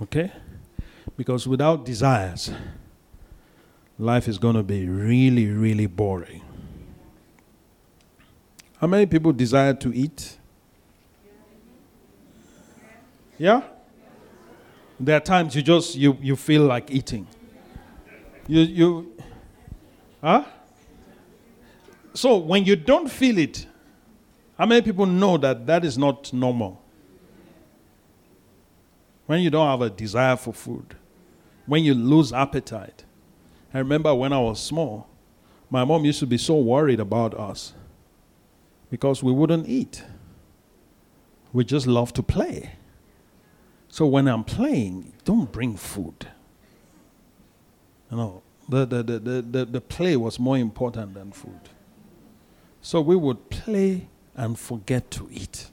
[0.01, 0.31] Okay?
[1.17, 2.53] Because without desires,
[3.99, 6.43] life is going to be really, really boring.
[8.81, 10.39] How many people desire to eat?
[13.37, 13.63] Yeah?
[15.01, 17.27] There are times you just you, you feel like eating.
[18.49, 19.17] You you
[20.21, 20.45] huh?
[22.15, 23.67] So when you don't feel it,
[24.57, 26.83] how many people know that that is not normal?
[29.27, 30.97] When you don't have a desire for food,
[31.67, 33.05] when you lose appetite.
[33.73, 35.07] I remember when I was small,
[35.71, 37.75] My mom used to be so worried about us
[38.91, 40.03] because we wouldn't eat.
[41.53, 42.73] We just love to play.
[43.89, 46.29] So when I'm playing, don't bring food.
[48.11, 51.61] You know, the, the, the, the, the, the play was more important than food.
[52.81, 55.71] So we would play and forget to eat.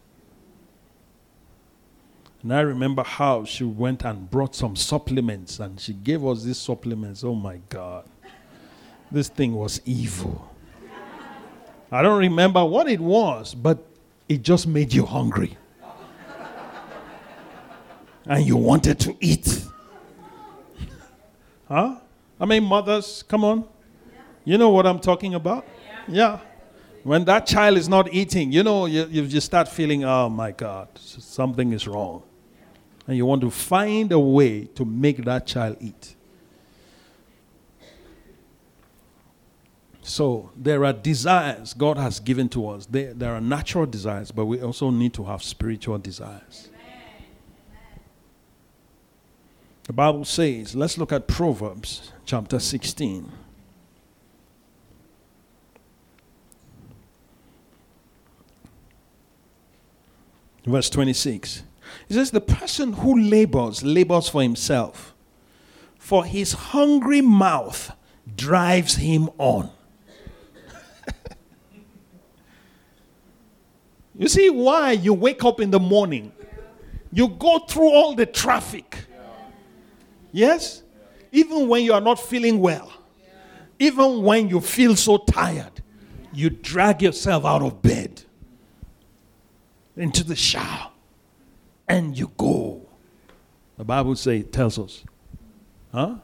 [2.41, 6.57] And I remember how she went and brought some supplements and she gave us these
[6.57, 7.23] supplements.
[7.23, 8.05] Oh my God.
[9.11, 10.51] This thing was evil.
[11.91, 13.83] I don't remember what it was, but
[14.27, 15.57] it just made you hungry.
[18.25, 19.63] and you wanted to eat.
[21.67, 21.95] huh?
[22.39, 23.65] I mean, mothers, come on.
[24.43, 25.65] You know what I'm talking about?
[26.07, 26.39] Yeah.
[27.03, 30.87] When that child is not eating, you know, you, you start feeling, oh my God,
[30.95, 32.23] something is wrong.
[33.07, 36.15] And you want to find a way to make that child eat.
[40.01, 42.85] So there are desires God has given to us.
[42.85, 46.69] There, there are natural desires, but we also need to have spiritual desires.
[49.85, 53.31] The Bible says, let's look at Proverbs chapter 16.
[60.65, 61.63] Verse 26.
[62.09, 65.13] It says, The person who labors, labors for himself,
[65.99, 67.91] for his hungry mouth
[68.35, 69.69] drives him on.
[74.17, 76.31] you see why you wake up in the morning?
[77.11, 79.05] You go through all the traffic.
[80.35, 80.83] Yes?
[81.31, 82.91] Even when you are not feeling well,
[83.79, 85.81] even when you feel so tired,
[86.33, 88.21] you drag yourself out of bed
[89.95, 90.91] into the shower
[91.87, 92.85] and you go.
[93.77, 95.05] The Bible say, tells us,
[95.93, 96.15] huh?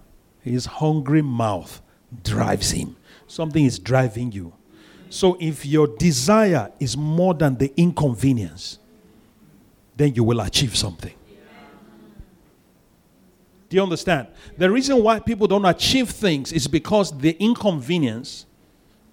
[0.41, 1.81] His hungry mouth
[2.21, 2.97] drives him.
[3.27, 4.51] Something is driving you.
[5.09, 8.77] So if your desire is more than the inconvenience,
[9.95, 11.13] then you will achieve something.
[13.71, 14.27] Do you understand?
[14.57, 18.45] The reason why people don't achieve things is because the inconvenience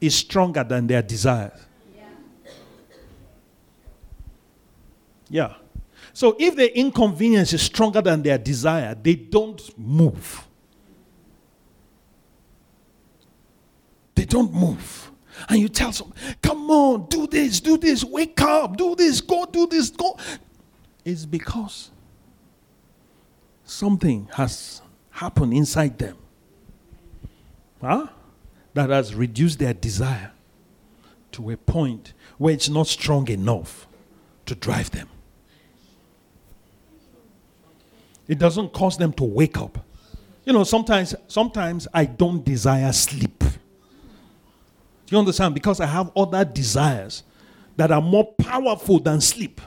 [0.00, 1.60] is stronger than their desires.
[5.28, 5.54] Yeah.
[6.12, 10.44] So if the inconvenience is stronger than their desire, they don't move.
[14.16, 15.12] They don't move.
[15.48, 19.44] And you tell them, come on, do this, do this, wake up, do this, go
[19.44, 20.18] do this, go.
[21.04, 21.92] It's because
[23.68, 26.16] something has happened inside them
[27.80, 28.06] huh?
[28.74, 30.32] that has reduced their desire
[31.32, 33.86] to a point where it's not strong enough
[34.46, 35.08] to drive them.
[38.26, 39.84] It doesn't cause them to wake up.
[40.44, 43.38] You know, sometimes sometimes I don't desire sleep.
[43.40, 43.48] Do
[45.14, 45.54] you understand?
[45.54, 47.22] Because I have other desires
[47.76, 49.60] that are more powerful than sleep.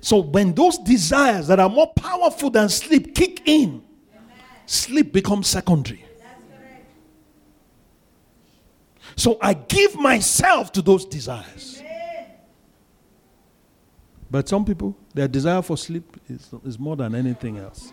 [0.00, 3.82] So when those desires that are more powerful than sleep kick in,
[4.66, 6.04] sleep becomes secondary.
[9.16, 11.82] So I give myself to those desires.
[14.30, 17.92] But some people, their desire for sleep is, is more than anything else.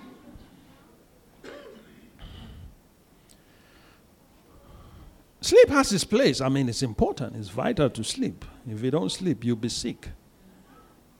[5.41, 6.41] Sleep has its place.
[6.41, 7.35] I mean, it's important.
[7.35, 8.45] It's vital to sleep.
[8.69, 10.09] If you don't sleep, you'll be sick.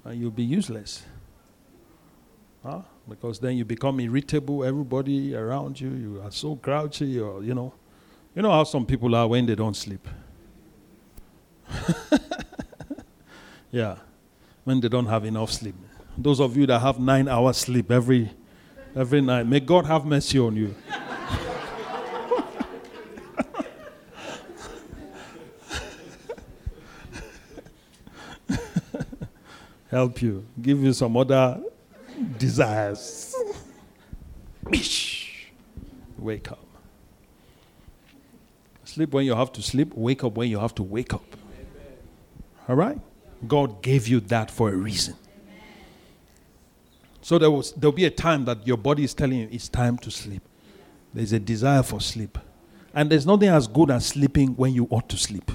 [0.08, 1.03] And you'll be useless.
[2.64, 2.82] Huh?
[3.08, 4.64] Because then you become irritable.
[4.64, 7.74] Everybody around you, you are so grouchy, or, you know.
[8.34, 10.08] You know how some people are when they don't sleep?
[13.72, 13.97] yeah
[14.68, 15.76] when they don't have enough sleep.
[16.18, 18.30] Those of you that have nine hours sleep every,
[18.93, 20.76] every night, may God have mercy on you.
[29.90, 31.62] Help you, give you some other
[32.38, 33.36] desires.
[36.18, 36.66] Wake up.
[38.84, 41.24] Sleep when you have to sleep, wake up when you have to wake up.
[42.68, 43.00] All right?
[43.48, 45.16] God gave you that for a reason.
[47.22, 49.98] So there was there'll be a time that your body is telling you it's time
[50.00, 50.42] to sleep.
[51.14, 52.38] There's a desire for sleep.
[52.94, 55.52] And there's nothing as good as sleeping when you ought to sleep.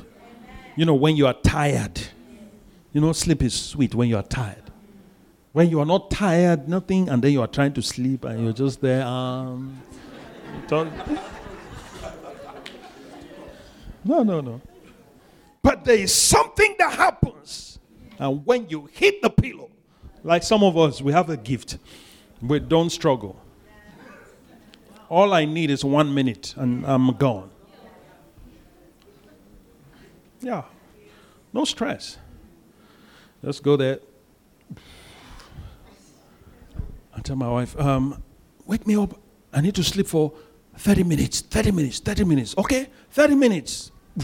[0.76, 2.00] You know, when you are tired.
[2.92, 4.62] You know, sleep is sweet when you are tired.
[5.52, 8.52] When you are not tired, nothing, and then you are trying to sleep and you're
[8.52, 9.06] just there.
[9.06, 9.80] Um,
[14.04, 14.60] no, no, no.
[15.62, 17.72] But there is something that happens
[18.22, 19.68] and when you hit the pillow,
[20.22, 21.78] like some of us, we have a gift.
[22.40, 23.36] We don't struggle.
[25.08, 27.50] All I need is one minute and I'm gone.
[30.40, 30.62] Yeah.
[31.52, 32.18] No stress.
[33.44, 33.98] Let's go there.
[37.14, 38.22] I tell my wife, um,
[38.66, 39.18] wake me up.
[39.52, 40.32] I need to sleep for
[40.76, 42.54] 30 minutes, 30 minutes, 30 minutes.
[42.56, 43.90] Okay, 30 minutes.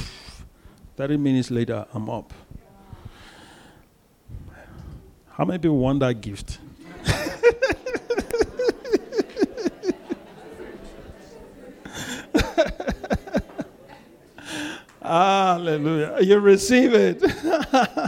[0.96, 2.32] 30 minutes later, I'm up.
[5.30, 6.58] How many people want that gift?
[15.02, 16.18] hallelujah.
[16.20, 17.20] You receive it.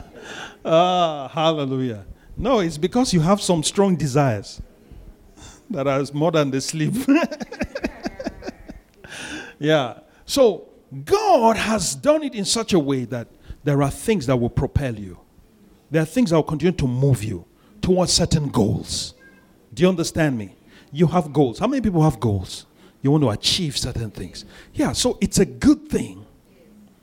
[0.65, 2.05] ah, hallelujah.
[2.37, 4.63] No, it's because you have some strong desires
[5.69, 6.95] that are more than the sleep.
[9.59, 10.01] yeah.
[10.25, 10.69] So
[11.05, 13.29] God has done it in such a way that
[13.63, 15.19] there are things that will propel you.
[15.91, 17.45] There are things that will continue to move you
[17.81, 19.15] towards certain goals.
[19.73, 20.57] Do you understand me?
[20.93, 21.59] You have goals.
[21.59, 22.67] How many people have goals?
[23.03, 24.45] You want to achieve certain things.
[24.75, 26.27] Yeah, so it's a good thing.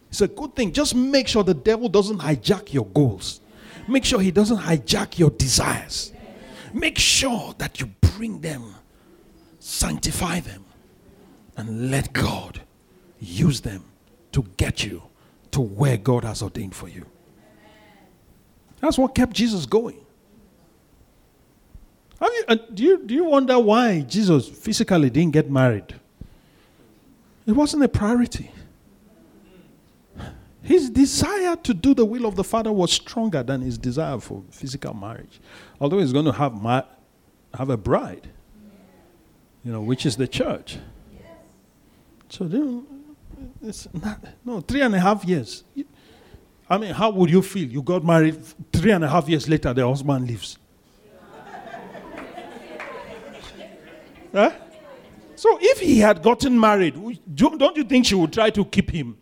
[0.10, 0.72] It's a good thing.
[0.72, 3.42] Just make sure the devil doesn't hijack your goals.
[3.88, 6.12] Make sure he doesn't hijack your desires.
[6.74, 8.76] Make sure that you bring them,
[9.60, 10.66] sanctify them,
[11.56, 12.62] and let God
[13.20, 13.86] use them
[14.34, 15.04] to get you
[15.52, 17.06] to where God has ordained for you.
[18.80, 19.98] That's what kept Jesus going.
[22.22, 25.96] You, uh, do, you, do you wonder why Jesus physically didn't get married?
[27.46, 28.52] It wasn't a priority.
[30.68, 34.44] His desire to do the will of the Father was stronger than his desire for
[34.52, 35.40] physical marriage.
[35.80, 36.82] Although he's going to have, ma-
[37.54, 38.28] have a bride,
[39.64, 40.78] you know, which is the church.
[42.28, 42.86] So, then,
[43.64, 45.64] it's not, no, three and a half years.
[46.70, 47.70] I mean, how would you feel?
[47.70, 48.38] You got married
[48.74, 50.58] three and a half years later, the husband leaves.
[54.34, 54.52] huh?
[55.38, 56.94] So, if he had gotten married,
[57.34, 59.18] don't you think she would try to keep him?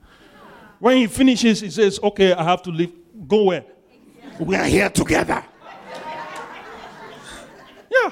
[0.80, 2.94] When he finishes, he says, Okay, I have to leave.
[3.28, 3.66] Go where?
[4.40, 5.44] We are here together.
[7.92, 8.12] yeah.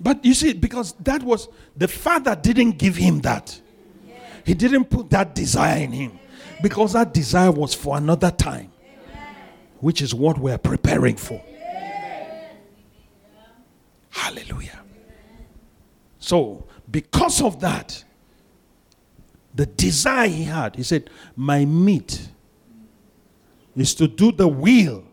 [0.00, 3.60] But you see, because that was, the father didn't give him that.
[4.44, 6.18] He didn't put that desire in him.
[6.62, 8.72] Because that desire was for another time,
[9.80, 11.42] which is what we're preparing for.
[14.10, 14.80] Hallelujah.
[16.18, 18.04] So, because of that,
[19.60, 20.74] the desire he had.
[20.74, 22.30] He said, My meat
[23.76, 25.04] is to do the will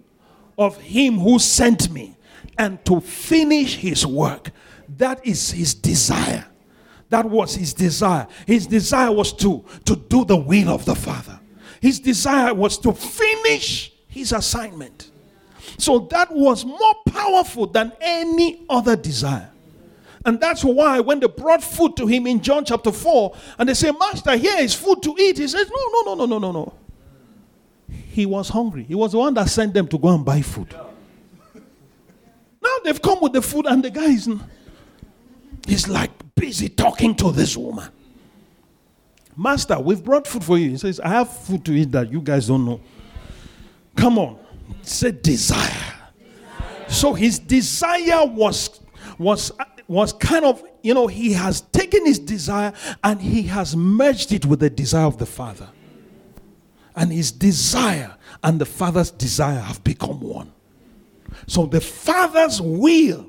[0.57, 2.15] of him who sent me
[2.57, 4.51] and to finish his work.
[4.87, 6.45] That is his desire.
[7.09, 8.25] That was his desire.
[8.45, 11.41] His desire was to, to do the will of the Father.
[11.81, 15.11] His desire was to finish his assignment.
[15.77, 19.51] So that was more powerful than any other desire.
[20.27, 23.73] And that's why when they brought food to him in John chapter 4, and they
[23.73, 26.51] say, Master, here is food to eat, he says, No, no, no, no, no, no,
[26.51, 26.73] no.
[28.11, 28.83] He was hungry.
[28.83, 30.75] He was the one that sent them to go and buy food.
[32.61, 34.29] Now they've come with the food, and the guy is
[35.65, 37.87] he's like busy talking to this woman.
[39.37, 40.71] Master, we've brought food for you.
[40.71, 42.81] He says, I have food to eat that you guys don't know.
[43.95, 44.37] Come on.
[44.81, 45.69] Say desire.
[45.69, 46.89] desire.
[46.89, 48.81] So his desire was
[49.17, 49.51] was
[49.87, 52.73] was kind of, you know, he has taken his desire
[53.03, 55.69] and he has merged it with the desire of the Father.
[56.95, 60.51] And his desire and the Father's desire have become one.
[61.45, 63.27] So the Father's will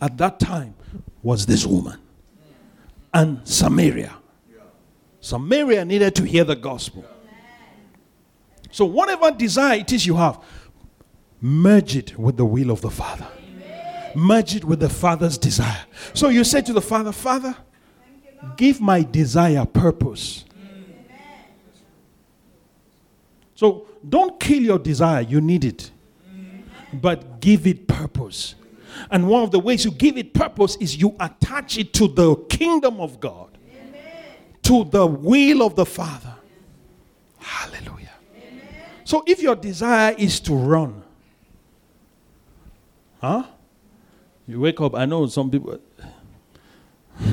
[0.00, 0.74] at that time
[1.22, 1.98] was this woman
[3.12, 4.14] and Samaria.
[5.20, 7.04] Samaria needed to hear the gospel.
[8.70, 10.42] So, whatever desire it is you have,
[11.40, 13.26] merge it with the will of the Father
[14.14, 15.84] merge it with the Father's desire.
[16.12, 17.56] So you say to the Father, Father,
[18.56, 20.44] give my desire purpose.
[23.54, 25.90] So don't kill your desire, you need it.
[26.92, 28.54] But give it purpose.
[29.10, 32.36] And one of the ways you give it purpose is you attach it to the
[32.48, 33.56] kingdom of God,
[34.62, 36.34] to the will of the Father.
[37.38, 38.12] Hallelujah.
[39.04, 41.02] So if your desire is to run,
[43.20, 43.44] huh?
[44.46, 45.78] You wake up, I know some people.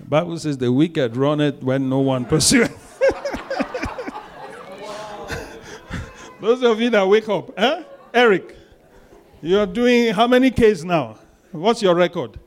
[0.00, 2.68] Bible says the wicked run it when no one pursues.
[6.40, 7.84] Those of you that wake up, eh?
[8.12, 8.56] Eric,
[9.40, 11.18] you are doing how many Ks now?
[11.52, 12.40] What's your record?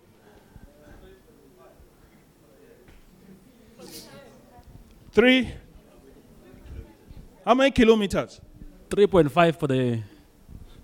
[5.12, 5.52] Three.
[7.46, 8.42] How many kilometers?
[8.90, 10.02] 3.5 for the.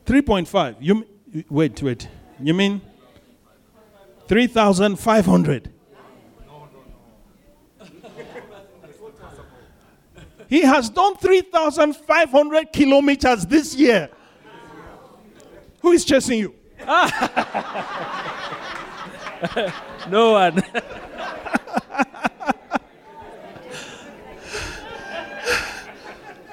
[0.05, 0.75] 3.5.
[0.79, 1.05] You
[1.49, 2.07] Wait, wait.
[2.39, 2.81] You mean
[4.27, 5.71] 3,500?
[10.47, 14.09] He has done 3,500 kilometers this year.
[15.81, 16.55] Who is chasing you?
[20.09, 20.61] No one.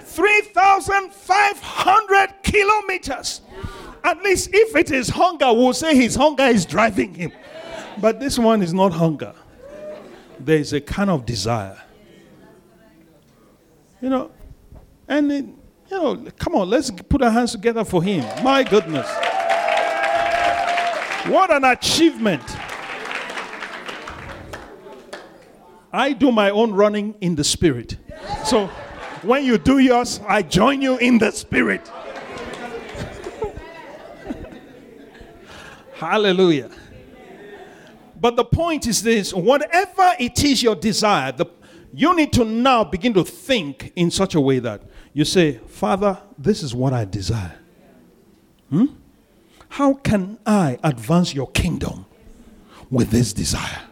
[0.00, 3.42] Three thousand five hundred kilometers.
[4.04, 7.32] At least if it is hunger, we'll say his hunger is driving him.
[8.00, 9.34] But this one is not hunger.
[10.40, 11.80] There is a kind of desire.
[14.00, 14.30] You know,
[15.06, 15.56] and it, you
[15.90, 18.24] know, come on, let's put our hands together for him.
[18.42, 19.08] My goodness.
[21.26, 22.42] What an achievement.
[25.92, 27.98] I do my own running in the spirit.
[28.44, 28.66] So
[29.22, 31.88] when you do yours, I join you in the spirit.
[36.02, 36.68] Hallelujah.
[38.20, 41.46] But the point is this whatever it is your desire, the,
[41.94, 44.82] you need to now begin to think in such a way that
[45.12, 47.54] you say, Father, this is what I desire.
[48.68, 48.86] Hmm?
[49.68, 52.06] How can I advance your kingdom
[52.90, 53.82] with this desire?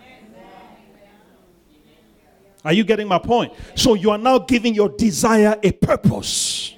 [2.65, 3.55] Are you getting my point?
[3.77, 6.75] So you are now giving your desire a purpose.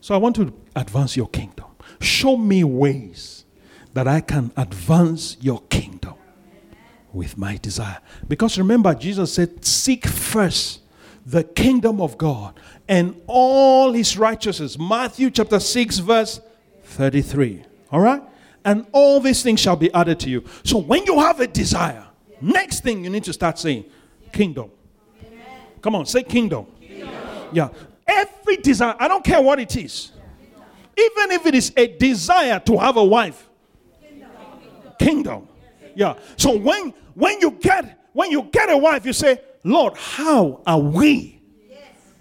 [0.00, 1.67] So I want to advance your kingdom.
[2.00, 3.44] Show me ways
[3.94, 6.14] that I can advance your kingdom
[7.12, 7.98] with my desire.
[8.26, 10.80] Because remember, Jesus said, Seek first
[11.26, 14.78] the kingdom of God and all his righteousness.
[14.78, 16.40] Matthew chapter 6, verse
[16.84, 17.64] 33.
[17.92, 18.22] All right?
[18.64, 20.44] And all these things shall be added to you.
[20.64, 22.06] So when you have a desire,
[22.40, 23.84] next thing you need to start saying,
[24.32, 24.70] Kingdom.
[25.80, 26.66] Come on, say kingdom.
[27.52, 27.68] Yeah.
[28.06, 30.12] Every desire, I don't care what it is.
[30.98, 33.48] Even if it is a desire to have a wife.
[34.98, 35.46] Kingdom.
[35.94, 36.14] Yeah.
[36.36, 40.80] So when when you get when you get a wife, you say, Lord, how are
[40.80, 41.40] we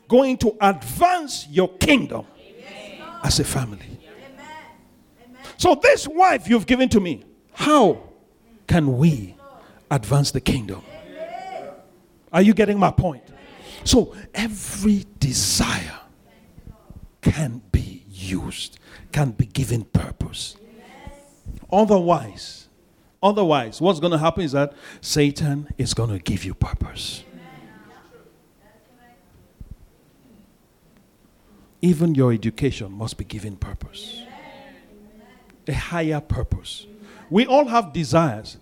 [0.08, 2.26] going to advance your kingdom
[3.24, 4.00] as a family?
[5.58, 7.24] So this wife you've given to me,
[7.54, 8.04] how
[8.68, 9.36] can we
[9.90, 10.84] advance the kingdom?
[12.32, 13.24] Are you getting my point?
[13.84, 16.00] So every desire
[17.22, 18.80] can be used,
[19.12, 20.58] can be given purpose.
[21.72, 22.68] Otherwise,
[23.22, 27.24] otherwise, what's going to happen is that Satan is going to give you purpose.
[31.82, 34.24] Even your education must be given purpose.
[35.68, 36.88] A higher purpose.
[37.30, 38.58] We all have desires.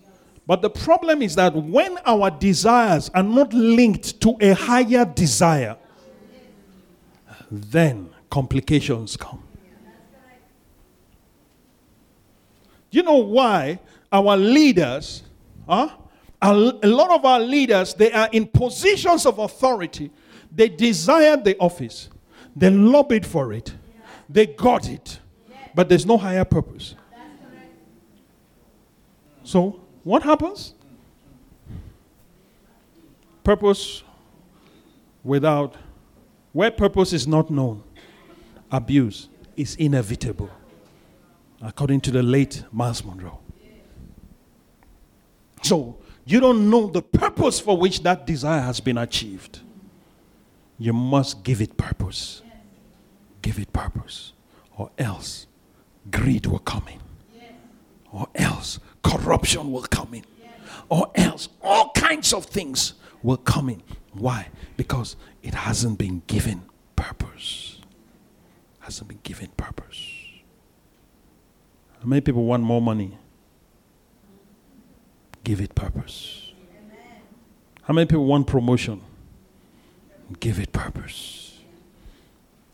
[0.48, 5.78] But the problem is that when our desires are not linked to a higher desire,
[7.50, 9.45] then complications come.
[12.96, 13.80] You know why
[14.10, 15.22] our leaders,
[15.68, 15.90] huh?
[16.42, 20.12] a lot of our leaders, they are in positions of authority.
[20.50, 22.08] They desired the office,
[22.56, 23.74] they lobbied for it,
[24.30, 25.20] they got it,
[25.74, 26.96] but there's no higher purpose.
[29.44, 30.74] So, what happens?
[33.44, 34.04] Purpose
[35.22, 35.76] without,
[36.54, 37.84] where purpose is not known,
[38.72, 39.28] abuse
[39.58, 40.50] is inevitable,
[41.66, 43.40] according to the late Myles Munroe.
[45.64, 49.60] So, you don't know the purpose for which that desire has been achieved.
[50.78, 52.44] You must give it purpose.
[53.42, 54.34] Give it purpose,
[54.78, 55.48] or else
[56.12, 57.00] greed will come in,
[58.12, 60.26] or else corruption will come in,
[60.90, 63.82] or else all kinds of things will come in.
[64.14, 64.48] Why?
[64.78, 66.64] Because it hasn't been given
[66.96, 67.80] purpose.
[68.80, 70.15] Hasn't been given purpose.
[72.06, 73.18] How many people want more money?
[75.44, 76.54] Give it purpose.
[77.82, 79.02] How many people want promotion?
[80.40, 81.62] Give it purpose.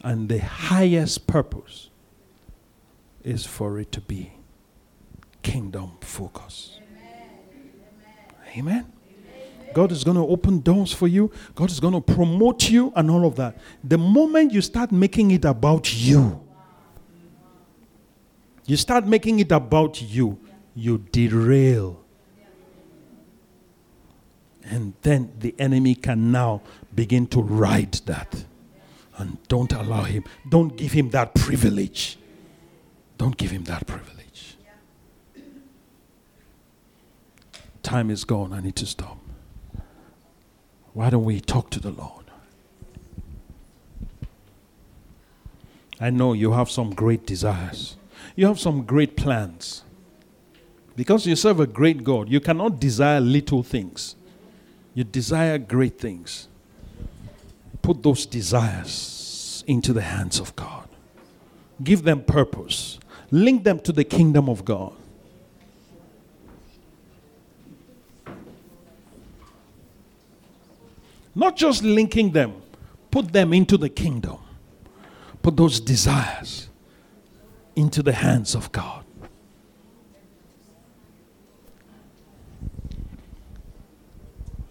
[0.02, 1.90] And the highest purpose
[3.24, 4.34] is for it to be
[5.42, 6.82] kingdom focus.
[8.58, 8.92] Amen.
[9.74, 11.32] God is going to open doors for you.
[11.56, 13.58] God is going to promote you and all of that.
[13.82, 16.42] The moment you start making it about you,
[18.66, 20.40] you start making it about you,
[20.76, 22.00] you derail.
[24.64, 26.62] And then the enemy can now
[26.94, 28.46] begin to ride that.
[29.18, 32.18] And don't allow him, don't give him that privilege.
[33.18, 34.58] Don't give him that privilege.
[37.84, 38.54] Time is gone.
[38.54, 39.18] I need to stop.
[40.94, 42.26] Why don't we talk to the Lord?
[46.00, 47.96] I know you have some great desires,
[48.36, 49.84] you have some great plans.
[50.96, 54.16] Because you serve a great God, you cannot desire little things.
[54.94, 56.48] You desire great things.
[57.82, 60.88] Put those desires into the hands of God.
[61.84, 63.00] Give them purpose.
[63.32, 64.94] Link them to the kingdom of God.
[71.34, 72.62] Not just linking them,
[73.10, 74.38] put them into the kingdom.
[75.42, 76.68] Put those desires
[77.76, 79.06] into the hands of God.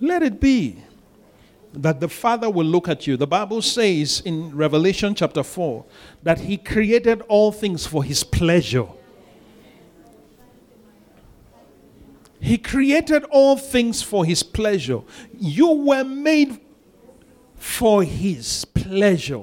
[0.01, 0.83] Let it be
[1.73, 3.17] that the Father will look at you.
[3.17, 5.85] The Bible says in Revelation chapter 4
[6.23, 8.87] that He created all things for His pleasure.
[12.41, 15.03] He created all things for His pleasure.
[15.39, 16.59] You were made
[17.55, 19.43] for His pleasure.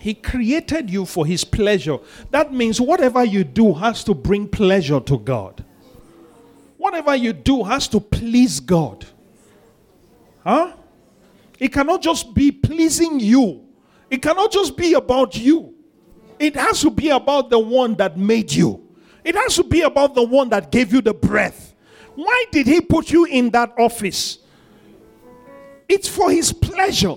[0.00, 1.98] He created you for His pleasure.
[2.30, 5.62] That means whatever you do has to bring pleasure to God.
[6.78, 9.04] Whatever you do has to please God.
[10.42, 10.72] Huh?
[11.58, 13.66] It cannot just be pleasing you,
[14.08, 15.74] it cannot just be about you.
[16.38, 18.82] It has to be about the one that made you,
[19.22, 21.74] it has to be about the one that gave you the breath.
[22.14, 24.38] Why did He put you in that office?
[25.90, 27.16] It's for His pleasure.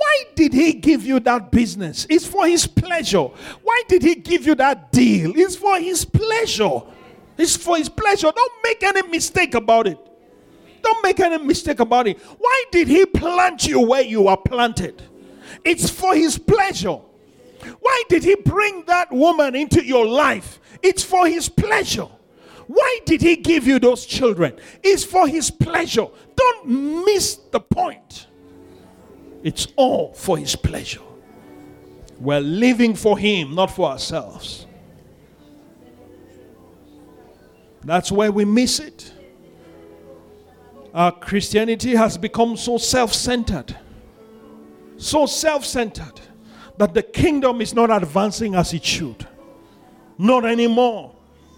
[0.00, 2.06] Why did he give you that business?
[2.08, 3.24] It's for his pleasure.
[3.62, 5.32] Why did he give you that deal?
[5.36, 6.80] It's for his pleasure.
[7.36, 8.32] It's for his pleasure.
[8.34, 9.98] Don't make any mistake about it.
[10.80, 12.18] Don't make any mistake about it.
[12.38, 15.02] Why did he plant you where you are planted?
[15.66, 16.98] It's for his pleasure.
[17.80, 20.60] Why did he bring that woman into your life?
[20.82, 22.08] It's for his pleasure.
[22.68, 24.58] Why did he give you those children?
[24.82, 26.06] It's for his pleasure.
[26.36, 28.28] Don't miss the point.
[29.42, 31.00] It's all for His pleasure.
[32.18, 34.66] We're living for Him, not for ourselves.
[37.82, 39.12] That's where we miss it.
[40.92, 43.76] Our Christianity has become so self centered,
[44.98, 46.20] so self centered,
[46.76, 49.26] that the kingdom is not advancing as it should.
[50.18, 51.14] Not anymore.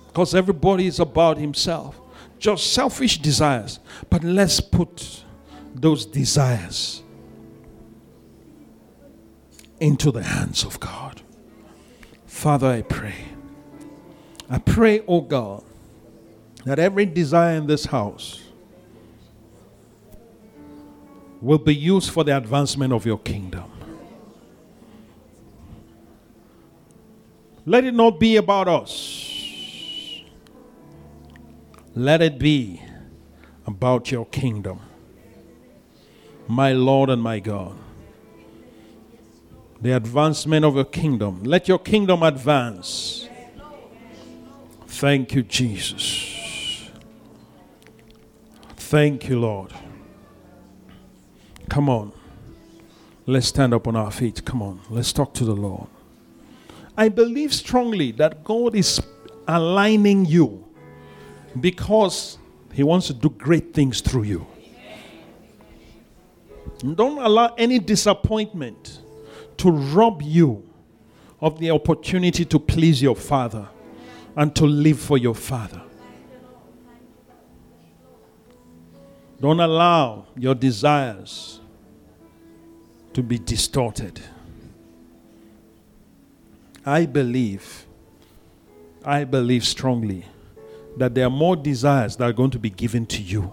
[0.07, 1.99] Because everybody is about himself.
[2.39, 3.80] Just selfish desires.
[4.11, 5.24] But let's put
[5.74, 7.01] those desires
[9.83, 11.22] into the hands of God.
[12.24, 13.16] Father, I pray.
[14.49, 15.64] I pray, oh God,
[16.64, 18.41] that every desire in this house
[21.41, 23.64] will be used for the advancement of your kingdom.
[27.66, 29.41] Let it not be about us.
[31.97, 32.80] Let it be
[33.66, 34.78] about your kingdom,
[36.47, 37.76] my Lord and my God
[39.83, 41.43] the advancement of your kingdom.
[41.43, 43.28] Let your kingdom advance.
[44.87, 46.89] Thank you, Jesus.
[48.76, 49.72] Thank you, Lord.
[51.68, 52.12] Come on.
[53.26, 54.45] Let's stand up on our feet.
[54.45, 54.80] Come on.
[54.89, 55.89] Let's talk to the Lord.
[56.97, 59.03] I believe strongly that God is
[59.49, 60.64] aligning you
[61.61, 62.39] because
[62.72, 64.47] He wants to do great things through you.
[66.95, 69.01] Don't allow any disappointment
[69.59, 70.68] to rob you
[71.40, 73.68] of the opportunity to please your Father
[74.36, 75.82] and to live for your Father.
[79.40, 81.61] Don't allow your desires
[83.12, 84.20] to be distorted.
[86.86, 87.86] I believe,
[89.05, 90.24] I believe strongly
[90.96, 93.53] that there are more desires that are going to be given to you.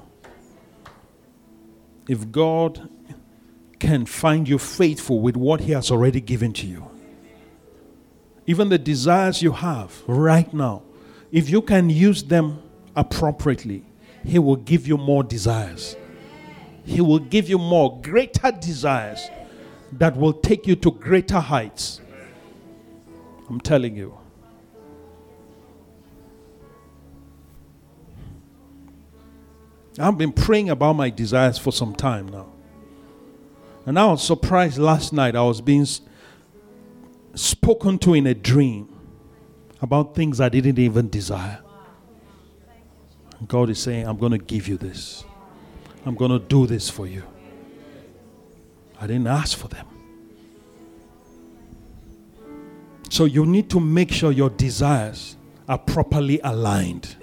[2.07, 2.89] If God
[3.79, 6.89] can find you faithful with what He has already given to you.
[8.45, 10.83] Even the desires you have right now,
[11.31, 12.61] if you can use them
[12.95, 13.83] appropriately,
[14.25, 15.95] He will give you more desires.
[16.85, 19.29] He will give you more, greater desires
[19.93, 22.01] that will take you to greater heights.
[23.49, 24.17] I'm telling you.
[29.97, 32.47] I've been praying about my desires for some time now.
[33.89, 35.35] And I was surprised last night.
[35.35, 35.87] I was being
[37.33, 38.87] spoken to in a dream
[39.81, 41.57] about things I didn't even desire.
[43.47, 45.23] God is saying, I'm going to give you this.
[46.05, 47.23] I'm going to do this for you.
[49.01, 49.87] I didn't ask for them.
[53.09, 55.35] So you need to make sure your desires
[55.67, 57.15] are properly aligned.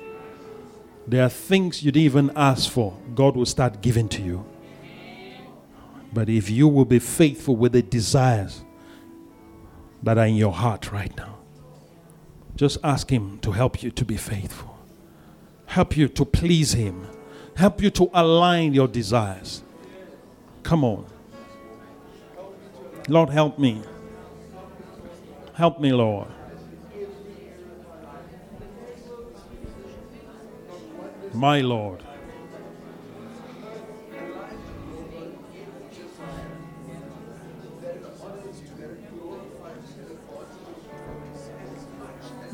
[1.07, 4.45] There are things you didn't even ask for, God will start giving to you.
[6.13, 8.65] But if you will be faithful with the desires
[10.03, 11.39] that are in your heart right now,
[12.55, 14.79] just ask Him to help you to be faithful,
[15.67, 17.07] help you to please Him,
[17.55, 19.63] help you to align your desires.
[20.63, 21.07] Come on.
[23.09, 23.83] Lord, help me.
[25.55, 26.29] Help me, Lord.
[31.33, 32.06] My Lord.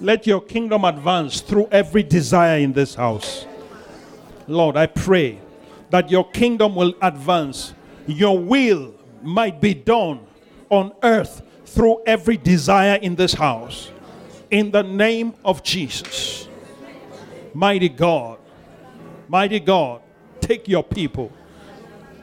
[0.02, 3.46] Let your kingdom advance through every desire in this house.
[4.48, 5.38] Lord, I pray
[5.90, 7.72] that your kingdom will advance.
[8.08, 10.26] Your will might be done
[10.70, 13.92] on earth through every desire in this house.
[14.50, 16.48] In the name of Jesus.
[17.54, 18.40] Mighty God,
[19.28, 20.02] mighty God,
[20.40, 21.30] take your people.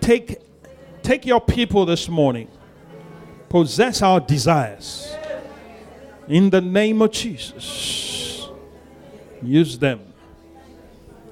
[0.02, 0.42] Take,
[1.02, 2.50] take your people this morning.
[3.48, 5.16] Possess our desires.
[6.30, 8.48] In the name of Jesus.
[9.42, 10.00] Use them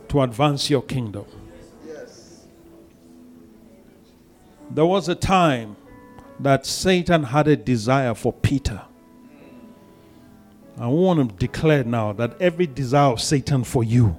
[0.10, 1.26] to advance your kingdom.
[4.72, 5.76] There was a time
[6.40, 8.82] that Satan had a desire for Peter.
[10.80, 14.18] I want to declare now that every desire of Satan for you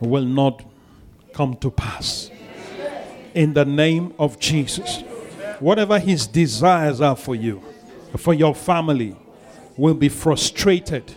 [0.00, 0.64] will not
[1.34, 2.30] come to pass.
[3.34, 5.02] In the name of Jesus.
[5.60, 7.62] Whatever his desires are for you,
[8.16, 9.16] for your family,
[9.76, 11.14] will be frustrated.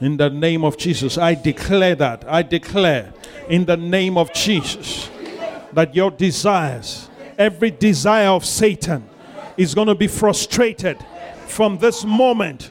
[0.00, 2.24] In the name of Jesus, I declare that.
[2.26, 3.12] I declare
[3.48, 5.10] in the name of Jesus
[5.72, 9.08] that your desires, every desire of Satan,
[9.56, 10.96] is going to be frustrated
[11.46, 12.70] from this moment.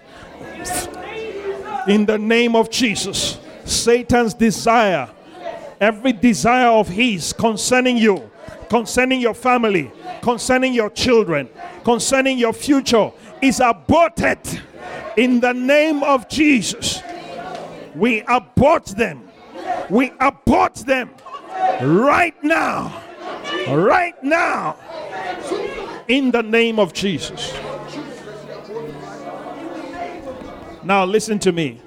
[1.88, 5.10] In the name of Jesus, Satan's desire,
[5.80, 8.30] every desire of his concerning you,
[8.70, 9.92] concerning your family,
[10.22, 11.48] concerning your children,
[11.84, 14.40] concerning your future, is aborted
[15.18, 17.02] in the name of Jesus.
[17.96, 19.30] We abort them.
[19.90, 21.10] We abort them
[21.82, 23.04] right now.
[23.68, 24.78] Right now.
[26.08, 27.54] In the name of Jesus.
[30.84, 31.82] Now, listen to me.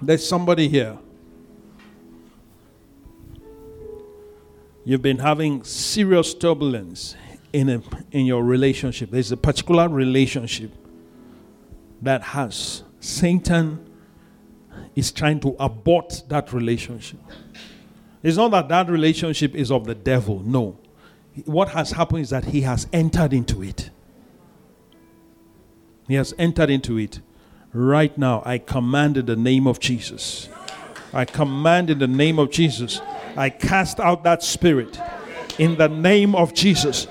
[0.00, 0.98] There's somebody here.
[4.84, 7.16] You've been having serious turbulence
[7.54, 9.12] in, a, in your relationship.
[9.12, 10.72] There's a particular relationship
[12.02, 13.88] that has Satan
[14.96, 17.20] is trying to abort that relationship.
[18.24, 20.40] It's not that that relationship is of the devil.
[20.40, 20.78] No.
[21.44, 23.90] What has happened is that he has entered into it.
[26.08, 27.20] He has entered into it.
[27.72, 30.48] Right now, I command in the name of Jesus.
[31.12, 33.00] I command in the name of Jesus.
[33.36, 35.00] I cast out that spirit
[35.58, 37.06] in the name of Jesus.